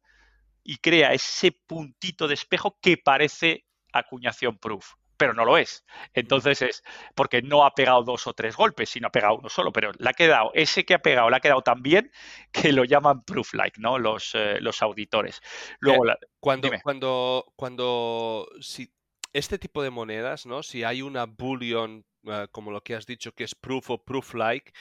[0.64, 5.84] y crea ese puntito de espejo que parece acuñación proof, pero no lo es.
[6.14, 6.84] Entonces es
[7.16, 10.10] porque no ha pegado dos o tres golpes, sino ha pegado uno solo, pero le
[10.10, 12.12] ha quedado, ese que ha pegado, le ha quedado tan bien
[12.52, 13.98] que lo llaman proof like, ¿no?
[14.00, 15.42] Los, eh, los auditores.
[15.80, 16.82] Luego, la- Cuando, Dime.
[16.82, 18.92] cuando, cuando, si
[19.34, 20.64] este tipo de monedas, ¿no?
[20.64, 24.72] Si hay una bullion, eh, como lo que has dicho, que es proof o proof-like,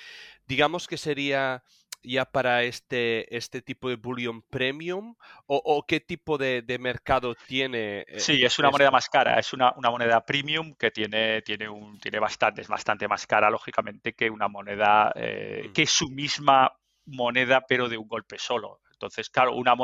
[0.46, 1.62] digamos que sería
[2.02, 5.14] ya para este, este tipo de bullion premium,
[5.46, 8.04] o, o qué tipo de, de mercado tiene.
[8.08, 8.70] eh, Sí, es una esto?
[8.70, 12.68] moneda más cara, es una, una moneda premium que tiene, tiene, un, tiene bastante, es
[12.68, 15.72] bastante más cara, lógicamente, que una moneda eh, Mm.
[15.72, 16.72] que es su misma
[17.06, 18.80] moneda, pero de un golpe solo.
[19.00, 19.74] Entonces, claro, una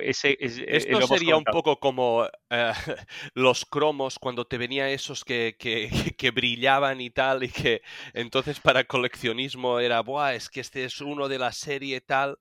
[0.00, 2.72] ese es, eh, Esto sería un poco como eh,
[3.34, 7.82] los cromos cuando te venía esos que, que, que brillaban y tal, y que
[8.14, 12.38] entonces para coleccionismo era, Buah, es que este es uno de la serie tal.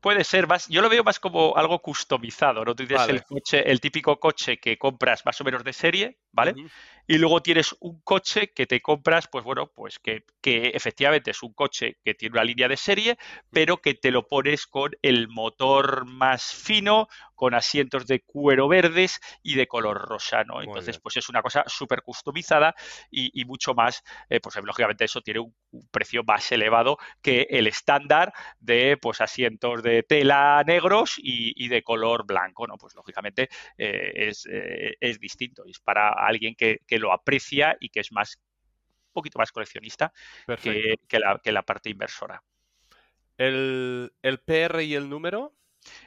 [0.00, 2.74] Puede ser más, yo lo veo más como algo customizado, ¿no?
[2.74, 3.12] Tú tienes Vale.
[3.18, 6.54] el coche, el típico coche que compras más o menos de serie, ¿vale?
[7.06, 11.42] Y luego tienes un coche que te compras, pues bueno, pues que, que efectivamente es
[11.42, 13.18] un coche que tiene una línea de serie,
[13.50, 19.18] pero que te lo pones con el motor más fino, con asientos de cuero verdes
[19.42, 20.62] y de color rosa, ¿no?
[20.62, 21.00] Muy Entonces, bien.
[21.02, 22.74] pues es una cosa súper customizada
[23.10, 27.46] y, y mucho más, eh, pues lógicamente eso tiene un, un precio más elevado que
[27.50, 32.76] el estándar de pues asientos de tela negros y, y de color blanco, ¿no?
[32.76, 37.88] Pues lógicamente eh, es, eh, es distinto, es para alguien que, que lo aprecia y
[37.88, 38.38] que es más
[39.10, 40.12] un poquito más coleccionista
[40.62, 42.42] que, que la, que la parte inversora.
[43.36, 45.54] El, el PR y el número.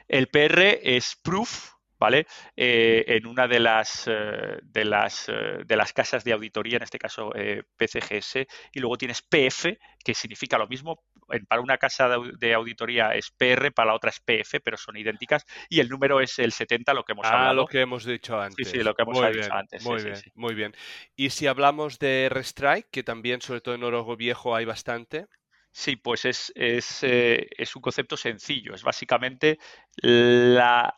[0.06, 2.26] El PR es proof, ¿vale?
[2.56, 6.82] Eh, en una de las, eh, de, las, eh, de las casas de auditoría, en
[6.82, 7.32] este caso
[7.76, 11.04] PCGS, y luego tienes PF, que significa lo mismo.
[11.48, 14.76] Para una casa de, au- de auditoría es PR, para la otra es PF, pero
[14.76, 17.64] son idénticas, y el número es el 70, lo que hemos Ah, hablado.
[17.64, 18.78] lo que hemos dicho Sí, antes.
[18.78, 19.82] sí, lo que hemos Muy dicho bien, antes.
[19.82, 20.30] sí, muy sí, bien, sí.
[20.34, 20.74] muy bien.
[21.16, 25.26] Y si hablamos de Restrike, que también, sobre todo en Oro Viejo, hay bastante.
[25.72, 28.74] Sí, pues es, es, eh, es un concepto sencillo.
[28.74, 29.58] Es básicamente
[29.96, 30.94] la,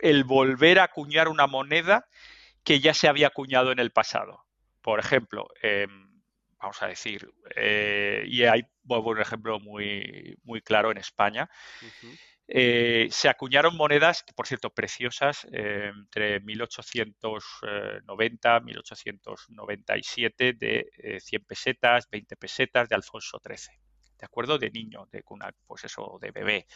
[0.00, 2.06] el volver a acuñar una moneda
[2.64, 4.44] que ya se había acuñado en el pasado.
[4.82, 5.86] Por ejemplo, eh,
[6.58, 11.48] vamos a decir, eh, y hay un ejemplo muy, muy claro en España.
[12.48, 22.08] Eh, se acuñaron monedas, por cierto, preciosas, eh, entre 1890 1897 de eh, 100 pesetas,
[22.10, 23.76] 20 pesetas de Alfonso XIII.
[24.18, 24.58] ¿De acuerdo?
[24.58, 26.66] De niño, de cuna, pues eso, de bebé.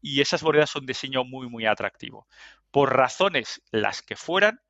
[0.00, 2.28] Y esas monedas son de diseño muy, muy atractivo.
[2.70, 4.60] Por razones las que fueran,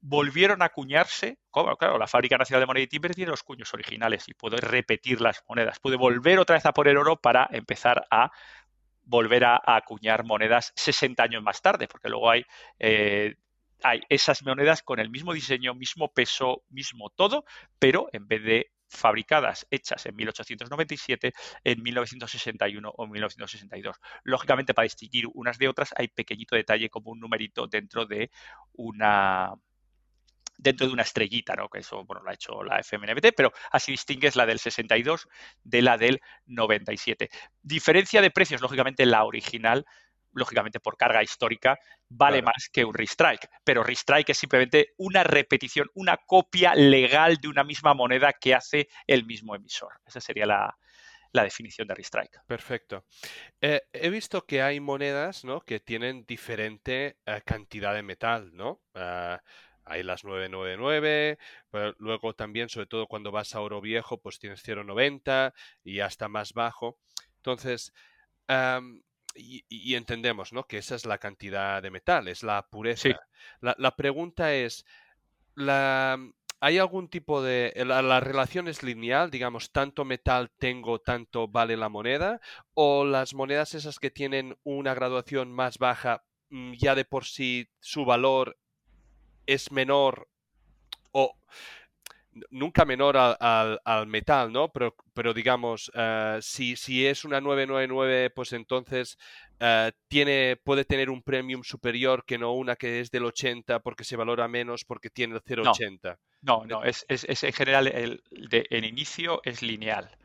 [0.00, 1.38] volvieron a acuñarse.
[1.50, 4.58] Como, claro, la Fábrica Nacional de Moneda y Timbre tiene los cuños originales y puede
[4.58, 5.78] repetir las monedas.
[5.80, 8.30] Puede volver otra vez a poner oro para empezar a
[9.02, 12.44] volver a, a acuñar monedas 60 años más tarde, porque luego hay,
[12.78, 13.34] eh,
[13.82, 17.44] hay esas monedas con el mismo diseño, mismo peso, mismo todo,
[17.78, 21.32] pero en vez de fabricadas, hechas en 1897,
[21.64, 23.96] en 1961 o 1962.
[24.24, 28.30] Lógicamente, para distinguir unas de otras, hay pequeñito detalle como un numerito dentro de
[28.72, 29.54] una
[30.62, 31.68] dentro de una estrellita, ¿no?
[31.68, 35.28] Que eso, bueno, lo ha hecho la FMNBT, pero así distingues la del 62
[35.64, 37.28] de la del 97.
[37.62, 39.84] Diferencia de precios, lógicamente, la original
[40.32, 41.76] lógicamente por carga histórica,
[42.08, 42.44] vale Claro.
[42.44, 43.48] más que un restrike.
[43.64, 48.88] Pero restrike es simplemente una repetición, una copia legal de una misma moneda que hace
[49.08, 49.94] el mismo emisor.
[50.06, 50.78] Esa sería la,
[51.32, 52.38] la definición de restrike.
[52.46, 53.06] Perfecto.
[53.60, 55.60] Eh, he visto que hay monedas, ¿no?
[55.60, 58.82] que tienen diferente eh, cantidad de metal, ¿no?
[58.94, 59.40] Ah,
[59.84, 61.38] hay las 999,
[61.70, 65.52] pero luego también, sobre todo cuando vas a oro viejo, pues tienes 0,90
[65.84, 66.98] y hasta más bajo.
[67.36, 67.92] Entonces,
[69.34, 70.64] y, y entendemos, ¿no?
[70.64, 73.08] Que esa es la cantidad de metal, es la pureza.
[73.08, 73.14] Sí.
[73.60, 74.84] La, la pregunta es,
[75.54, 76.18] la,
[76.60, 77.72] ¿hay algún tipo de...
[77.86, 82.40] La, la, relación es lineal, digamos, tanto metal tengo, tanto vale la moneda?
[82.74, 87.68] ¿O las monedas esas que tienen una graduación más baja, mm, ya de por sí
[87.80, 88.58] su valor
[89.46, 90.28] es menor
[91.12, 91.36] o
[92.50, 94.70] nunca menor al, al, metal, ¿no?
[94.72, 99.18] Pero, pero digamos, uh, si, si, es una 999, pues entonces
[99.60, 104.04] uh, tiene, puede tener un premium superior que no una que es del 80 porque
[104.04, 106.18] se valora menos porque tiene el 0,80.
[106.42, 110.16] No, no, no, es, es, es en general el de, en inicio es lineal.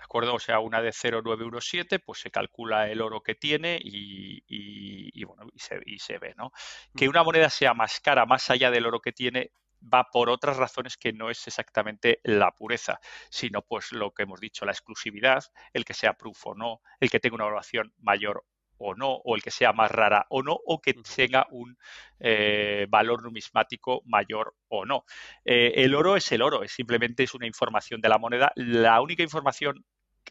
[0.00, 0.34] ¿De acuerdo?
[0.34, 5.24] O sea, una de 0,917, pues se calcula el oro que tiene y, y, y
[5.24, 6.52] bueno, y se, y se, ve, ¿no?
[6.96, 10.56] Que una moneda sea más cara más allá del oro que tiene va por otras
[10.56, 12.98] razones que no es exactamente la pureza,
[13.28, 15.44] sino pues lo que hemos dicho, la exclusividad,
[15.74, 18.46] el que sea proof o no, el que tenga una valoración mayor
[18.80, 21.76] o no, o el que sea más rara o no, o que tenga un
[22.18, 25.04] eh, valor numismático mayor o no.
[25.44, 28.52] Eh, el oro es el oro, es simplemente es una información de la moneda.
[28.56, 29.84] La única información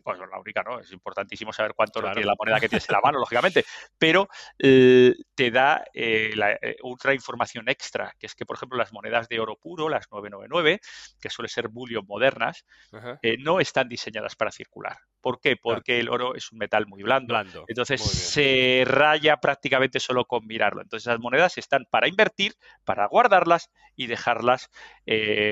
[0.04, 3.02] pues la única no, es importantísimo saber cuánto tiene la moneda que tienes en la
[3.02, 3.66] mano, lógicamente,
[3.98, 4.28] pero
[4.58, 8.94] eh, te da eh, la, eh, otra información extra, que es que, por ejemplo, las
[8.94, 10.80] monedas de oro puro, las 999,
[11.20, 12.66] que suele ser bullion modernas,
[13.40, 14.98] no están diseñadas para circular.
[15.22, 15.58] ¿Por qué?
[15.58, 17.34] Porque el oro es un metal muy blando.
[17.34, 17.66] blando.
[17.68, 20.82] Entonces se raya prácticamente solo con mirarlo.
[20.82, 22.54] Entonces las monedas están para invertir,
[22.86, 24.70] para guardarlas y dejarlas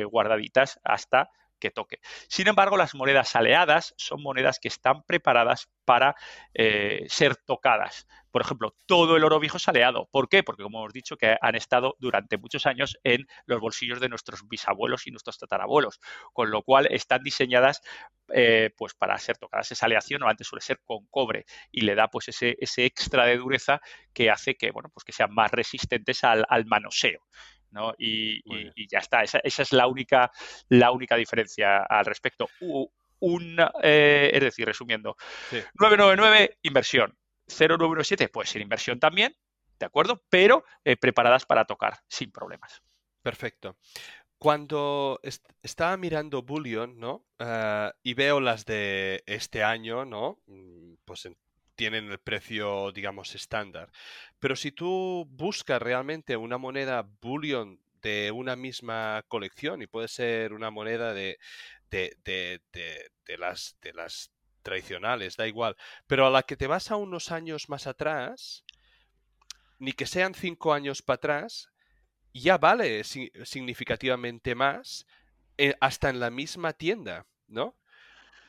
[0.09, 1.29] guardaditas hasta
[1.59, 1.99] que toque.
[2.27, 6.15] Sin embargo, las monedas aleadas son monedas que están preparadas para
[6.53, 8.07] eh, ser tocadas.
[8.31, 10.07] Por ejemplo, todo el oro viejo es aleado.
[10.11, 10.43] ¿Por qué?
[10.43, 14.47] Porque, como hemos dicho, que han estado durante muchos años en los bolsillos de nuestros
[14.47, 15.99] bisabuelos y nuestros tatarabuelos,
[16.33, 17.81] con lo cual están diseñadas
[18.33, 19.71] eh, pues para ser tocadas.
[19.71, 23.37] Esa aleación normalmente suele ser con cobre y le da pues ese, ese extra de
[23.37, 23.79] dureza
[24.13, 27.21] que hace que, bueno, pues que sean más resistentes al manoseo.
[27.71, 27.93] ¿No?
[27.97, 29.23] Y, y, y, ya está.
[29.23, 30.31] Esa, esa, es la única,
[30.69, 32.47] la única diferencia al respecto.
[33.19, 35.15] Un, eh, es decir, resumiendo,
[35.49, 35.57] sí.
[35.79, 37.17] 999, inversión.
[37.47, 39.35] 0917, pues sin inversión también,
[39.79, 40.21] ¿de acuerdo?
[40.29, 42.81] Pero eh, preparadas para tocar sin problemas.
[43.21, 43.77] Perfecto.
[44.37, 47.25] Cuando est estaba mirando Bullion, ¿no?
[47.39, 50.39] Uh, y veo las de este año, ¿no?
[50.45, 51.35] Mm, pues en
[51.77, 53.89] tienen el precio, digamos, estándar.
[54.39, 60.53] Pero si tú buscas realmente una moneda bullion de una misma colección, y puede ser
[60.53, 61.39] una moneda de,
[61.89, 64.31] de, de, de, las, de las
[64.63, 68.65] tradicionales, da igual, pero a la que te vas a unos años más atrás,
[69.79, 71.69] ni que sean cinco años para atrás,
[72.33, 75.05] ya vale significativamente más
[75.57, 77.75] eh, hasta en la misma tienda, ¿no?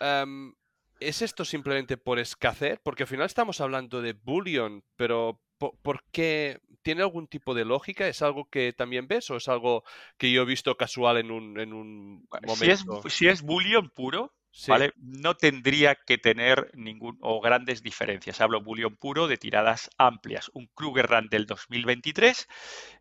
[0.00, 0.54] Um,
[1.00, 2.80] ¿Es esto simplemente por escasez?
[2.82, 6.60] Porque al final estamos hablando de bullion, pero ¿por, qué?
[6.82, 8.08] ¿Tiene algún tipo de lógica?
[8.08, 9.84] ¿Es algo que también ves o es algo
[10.16, 12.54] que yo he visto casual en un, en un momento?
[12.56, 14.70] Si es, si es bullion puro, Sí.
[14.70, 14.92] ¿vale?
[14.96, 18.40] No tendría que tener ningún o grandes diferencias.
[18.40, 20.50] Hablo bullion puro de tiradas amplias.
[20.54, 22.48] Un Kruger Run del 2023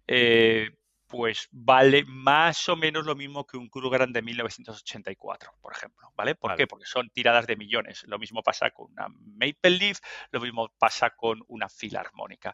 [0.08, 0.72] eh,
[1.08, 6.36] pues vale más o menos lo mismo que un Krugerrand de 1984, por ejemplo, ¿vale?
[6.36, 6.58] ¿Por vale.
[6.58, 6.68] qué?
[6.68, 8.04] Porque son tiradas de millones.
[8.08, 10.00] Lo mismo pasa con una Maple Leaf,
[10.32, 12.54] lo mismo pasa con una filarmónica.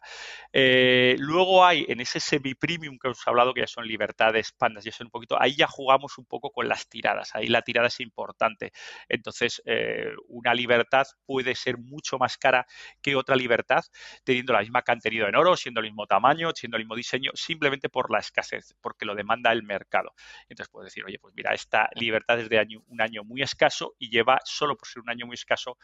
[0.52, 4.84] Eh, luego hay en ese semi-premium que os he hablado, que ya son libertades, pandas,
[4.84, 7.88] ya son un poquito, ahí ya jugamos un poco con las tiradas, ahí la tirada
[7.88, 8.72] es importante.
[9.08, 12.66] Entonces, eh, una libertad puede ser mucho más cara
[13.02, 13.82] que otra libertad,
[14.22, 17.88] teniendo la misma contenido en oro, siendo el mismo tamaño, siendo el mismo diseño, simplemente
[17.88, 20.14] por la escasez escasez, porque lo demanda el mercado.
[20.48, 23.94] Entonces puedes decir, oye, pues mira, esta libertad es de año, un año muy escaso
[23.98, 25.78] y lleva, solo por ser un año muy escaso,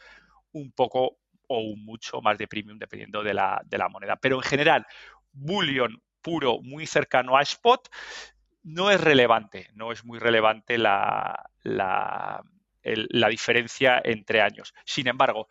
[0.51, 4.15] un poco o un mucho más de premium dependiendo de la, de la moneda.
[4.15, 4.85] Pero en general,
[5.31, 7.89] bullion puro muy cercano a spot
[8.63, 12.43] no es relevante, no es muy relevante la, la,
[12.83, 14.73] la diferencia entre años.
[14.85, 15.47] Sin embargo,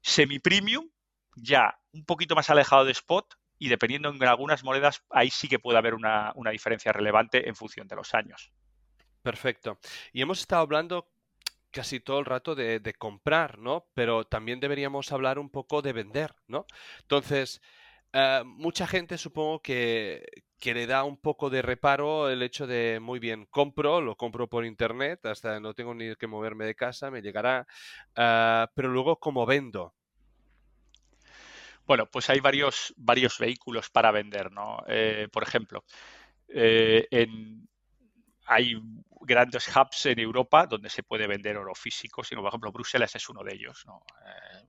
[0.00, 0.88] semi-premium,
[1.36, 3.34] ya un poquito más alejado de spot,
[3.64, 7.56] y dependiendo en algunas monedas, ahí sí que puede haber una, una diferencia relevante en
[7.56, 8.52] función de los años.
[9.22, 9.78] Perfecto.
[10.12, 11.08] Y hemos estado hablando
[11.70, 13.86] casi todo el rato de, de, comprar, ¿no?
[13.94, 16.66] Pero también deberíamos hablar un poco de vender, ¿no?
[17.00, 17.62] Entonces,
[18.12, 20.26] uh, mucha gente supongo que,
[20.60, 24.46] que, le da un poco de reparo el hecho de, muy bien, compro, lo compro
[24.46, 27.66] por internet, hasta no tengo ni que moverme de casa, me llegará,
[28.10, 29.94] uh, pero luego, ¿cómo vendo?
[31.86, 34.78] Bueno, pues hay varios, varios vehículos para vender, ¿no?
[34.86, 35.84] Eh, por ejemplo,
[36.48, 37.68] eh, en,
[38.46, 38.74] hay
[39.22, 43.28] grandes hubs en Europa donde se puede vender oro físico, sino por ejemplo Bruselas es
[43.28, 44.02] uno de ellos, ¿no?
[44.26, 44.66] Eh,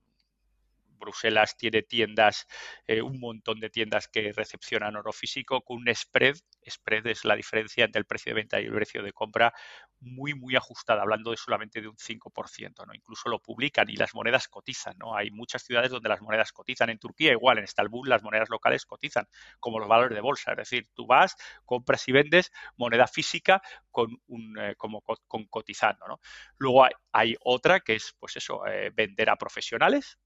[0.98, 2.46] Bruselas tiene tiendas,
[2.86, 6.36] eh, un montón de tiendas que recepcionan oro físico con un spread.
[6.68, 9.52] Spread es la diferencia entre el precio de venta y el precio de compra
[10.00, 12.94] muy, muy ajustada, hablando de solamente de un 5%, ¿no?
[12.94, 15.16] Incluso lo publican y las monedas cotizan, ¿no?
[15.16, 16.90] Hay muchas ciudades donde las monedas cotizan.
[16.90, 19.26] En Turquía igual, en Estambul las monedas locales cotizan,
[19.60, 20.52] como los valores de bolsa.
[20.52, 26.06] Es decir, tú vas, compras y vendes moneda física con un, eh, como con cotizando,
[26.06, 26.20] ¿no?
[26.58, 30.18] Luego hay, otra que es, pues eso, eh, vender a profesionales,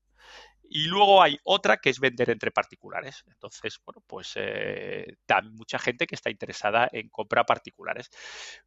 [0.72, 3.24] y luego hay otra que es vender entre particulares.
[3.26, 5.16] Entonces, bueno, pues eh,
[5.50, 8.08] mucha gente que está interesada en compra particulares.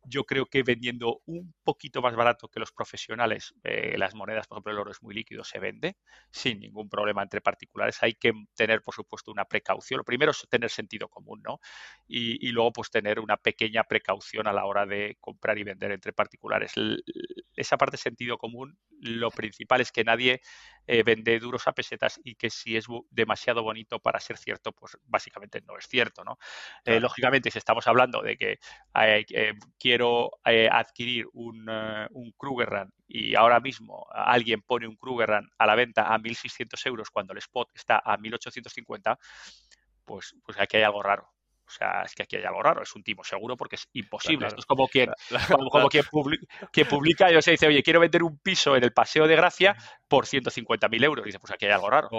[0.04, 4.58] Yo creo que vendiendo un poquito más barato que los profesionales, eh, las monedas, por
[4.58, 5.96] ejemplo, el oro es muy líquido, se vende
[6.30, 8.04] sin ningún problema entre particulares.
[8.04, 10.00] Hay que tener, por supuesto, una precaución.
[10.00, 11.62] Lo primero es tener sentido común, ¿no?
[12.06, 16.12] Y, luego, pues tener una pequeña precaución a la hora de comprar y vender entre
[16.12, 16.74] particulares.
[17.56, 20.42] esa parte de sentido común, lo principal es que nadie
[20.88, 24.98] eh, vende duros a pesetas y que si es demasiado bonito para ser cierto, pues
[25.06, 26.38] básicamente no es cierto, ¿no?
[26.86, 28.60] Eh, lógicamente, si estamos hablando de que
[28.96, 31.70] eh, quiero adquirir un,
[32.12, 37.10] un Krugerrand y ahora mismo alguien pone un Krugerrand a la venta a 1.600 euros
[37.10, 39.18] cuando el spot está a 1.850,
[40.06, 41.30] pues, pues aquí hay algo raro.
[41.66, 44.48] O sea, es que aquí hay algo raro, es un timo seguro porque es imposible.
[44.48, 45.12] Esto es como quien,
[45.72, 46.06] como, quien,
[46.86, 49.76] publica, y se dice, oye, quiero vender un piso en el Paseo de Gracia
[50.08, 51.26] por 150.000 euros.
[51.26, 52.10] Y dice, pues aquí hay algo raro.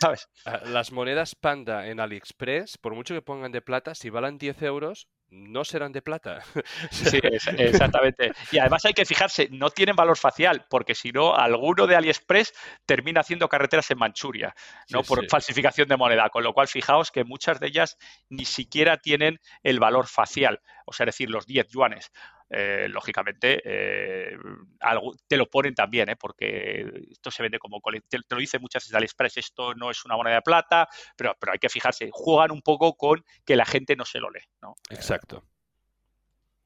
[0.00, 0.28] ¿Sabes?
[0.66, 5.08] Las monedas Panda en AliExpress, por mucho que pongan de plata, si valen 10 euros,
[5.34, 6.40] no serán de plata.
[6.90, 7.20] Sí,
[7.58, 8.32] exactamente.
[8.52, 12.52] Y además hay que fijarse, no tienen valor facial, porque si no, alguno de AliExpress
[12.86, 14.54] termina haciendo carreteras en Manchuria,
[14.90, 15.02] ¿no?
[15.02, 16.28] por falsificación de moneda.
[16.30, 20.92] Con lo cual, fijaos que muchas de ellas ni siquiera tienen el valor facial, o
[20.92, 22.10] sea, es decir, los 10 yuanes.
[22.56, 24.38] Eh, lógicamente eh,
[24.78, 26.14] algo, te lo ponen también, ¿eh?
[26.14, 30.04] porque esto se vende como te, te lo dice muchas veces AliExpress, esto no es
[30.04, 33.64] una moneda de plata, pero, pero hay que fijarse, juegan un poco con que la
[33.64, 34.44] gente no se lo lee.
[34.62, 34.76] ¿no?
[34.90, 35.42] Exacto.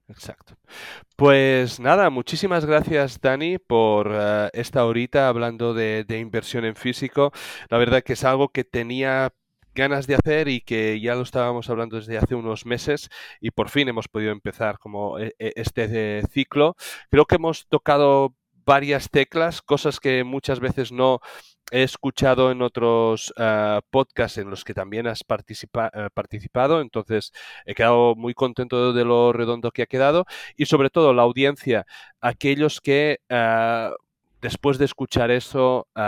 [0.09, 0.57] Exacto.
[1.17, 4.13] Pues nada, muchísimas gracias Dani por
[4.53, 7.33] esta horita hablando de, de, inversión en físico.
[7.69, 9.35] La verdad que es algo que tenía
[9.79, 13.09] ganas de hacer y que ya lo estábamos hablando desde hace unos meses
[13.41, 16.75] y por fin hemos podido empezar como e, e, este ciclo.
[17.11, 18.35] Creo que hemos tocado
[18.67, 21.21] varias teclas, cosas que muchas veces no
[21.71, 27.33] he escuchado en otros ah, podcasts en los que también has eh, participado, entonces
[27.65, 30.27] he quedado muy contento de lo redondo que ha quedado
[30.57, 31.87] y sobre todo la audiencia,
[32.21, 33.93] aquellos que ah,
[34.41, 36.01] después de escuchar eso uh,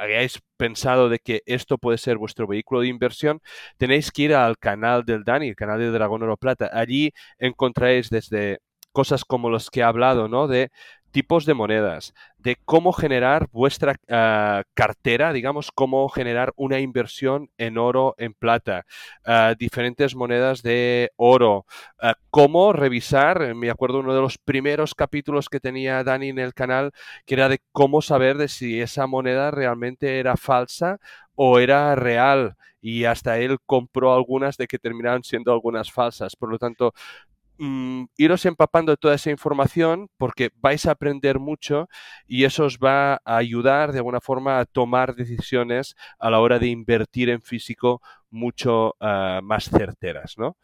[0.00, 3.40] hayáis pensado de que esto puede ser vuestro vehículo de inversión,
[3.76, 6.70] tenéis que ir al canal del Dani, el canal de Dragón Oro Plata.
[6.72, 8.58] Allí encontraréis desde
[8.92, 10.48] cosas como los que he hablado, ¿no?
[10.48, 10.70] De
[11.16, 17.78] tipos de monedas, de cómo generar vuestra ah, cartera, digamos, cómo generar una inversión en
[17.78, 18.84] oro, en plata,
[19.24, 21.64] ah, diferentes monedas de oro,
[22.02, 26.52] ah, cómo revisar, me acuerdo uno de los primeros capítulos que tenía Dani en el
[26.52, 26.92] canal,
[27.24, 30.98] que era de cómo saber de si esa moneda realmente era falsa
[31.34, 36.36] o era real y hasta él compró algunas de que terminaron siendo algunas falsas.
[36.36, 36.92] Por lo tanto,
[37.58, 41.88] Mm, iros empapando de toda esa información porque vais a aprender mucho
[42.26, 46.58] y eso os va a ayudar de alguna forma a tomar decisiones a la hora
[46.58, 50.56] de invertir en físico mucho ah, más certeras, ¿no?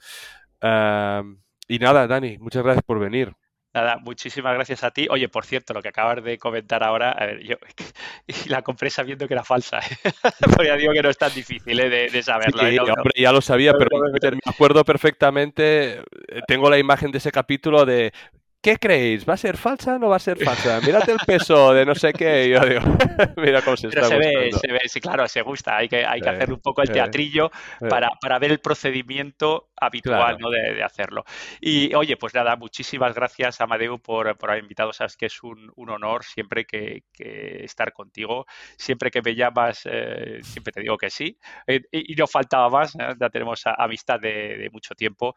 [1.68, 3.34] y nada, Dani, muchas gracias por venir.
[3.74, 5.06] Nada, muchísimas gracias a ti.
[5.10, 7.56] Oye, por cierto, lo que acabas de comentar ahora, a ver, yo
[8.48, 9.80] la compré sabiendo que era falsa.
[10.54, 12.10] Porque ya digo que no es tan difícil ¿eh?
[12.10, 12.66] de, saberlo.
[12.66, 12.78] ¿eh?
[12.78, 16.00] hombre, ya lo sabía, pero me acuerdo perfectamente.
[16.00, 18.12] Eh, tengo la imagen de ese capítulo de
[18.62, 19.28] ¿Qué creéis?
[19.28, 20.80] ¿Va a ser falsa o no va a ser falsa?
[20.82, 22.48] Mírate el peso de no sé qué.
[22.48, 22.80] yo digo,
[23.36, 25.78] mira cómo se Pero se ve, se ve, sí, claro, se gusta.
[25.78, 27.50] Hay que, hay que hacer un poco el teatrillo
[27.90, 30.48] para, para ver el procedimiento habitual ¿no?
[30.50, 31.24] de, hacerlo.
[31.60, 34.92] Y oye, pues nada, muchísimas gracias, Amadeu, por, por haber invitado.
[34.92, 38.46] Sabes que es un, un honor siempre que, que, estar contigo.
[38.76, 41.36] Siempre que me llamas, eh, siempre te digo que sí.
[41.66, 43.14] Eh, y, no faltaba más, ¿eh?
[43.20, 45.34] ya tenemos amistad de, de, mucho tiempo.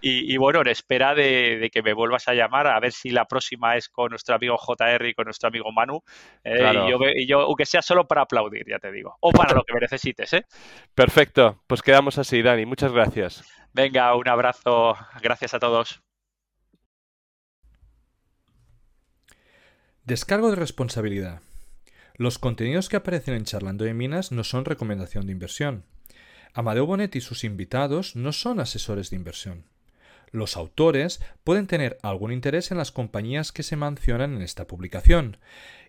[0.00, 3.10] Y, y, bueno, en espera de, de, que me vuelvas a llamar, a ver si
[3.10, 6.02] la próxima es con nuestro amigo JR y con nuestro amigo Manu.
[6.44, 9.16] Y, yo, y, yo, aunque sea solo para aplaudir, ya te digo.
[9.20, 10.44] O para lo que me necesites, ¿eh?
[10.94, 12.66] Perfecto, pues quedamos así, Dani.
[12.66, 13.44] Muchas gracias.
[13.72, 14.96] Venga, un abrazo.
[15.20, 16.00] Gracias a todos.
[20.04, 21.40] Descargo de responsabilidad.
[22.16, 25.86] Los contenidos que aparecen en Charlando de Minas no son recomendación de inversión.
[26.52, 29.64] Amadeo Bonet y sus invitados no son asesores de inversión.
[30.34, 35.38] Los autores pueden tener algún interés en las compañías que se mencionan en esta publicación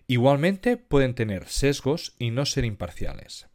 [0.08, 3.48] Igualmente pueden tener sesgos y no ser imparciales.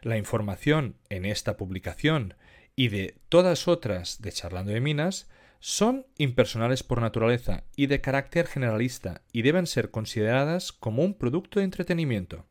[0.00, 2.34] La información en esta publicación
[2.74, 8.46] y de todas otras de Charlando de Minas son impersonales por naturaleza y de carácter
[8.46, 12.46] generalista y deben ser consideradas como un producto de entretenimiento.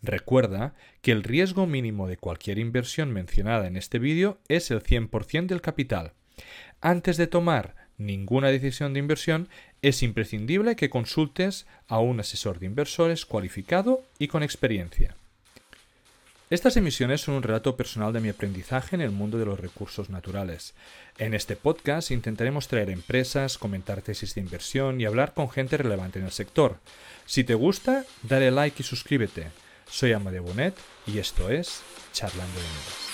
[0.00, 5.48] Recuerda que el riesgo mínimo de cualquier inversión mencionada en este vídeo es el 100%
[5.48, 6.14] del capital.
[6.80, 9.48] Antes de tomar ninguna decisión de inversión,
[9.82, 15.16] es imprescindible que consultes a un asesor de inversores cualificado y con experiencia.
[16.48, 20.10] Estas emisiones son un relato personal de mi aprendizaje en el mundo de los recursos
[20.10, 20.74] naturales.
[21.18, 26.20] En este podcast intentaremos traer empresas, comentar tesis de inversión y hablar con gente relevante
[26.20, 26.78] en el sector.
[27.24, 29.48] Si te gusta, dale like y suscríbete.
[29.90, 30.76] Soy Amadeo Bonet
[31.06, 31.82] y esto es
[32.12, 33.05] Charlando de Minas.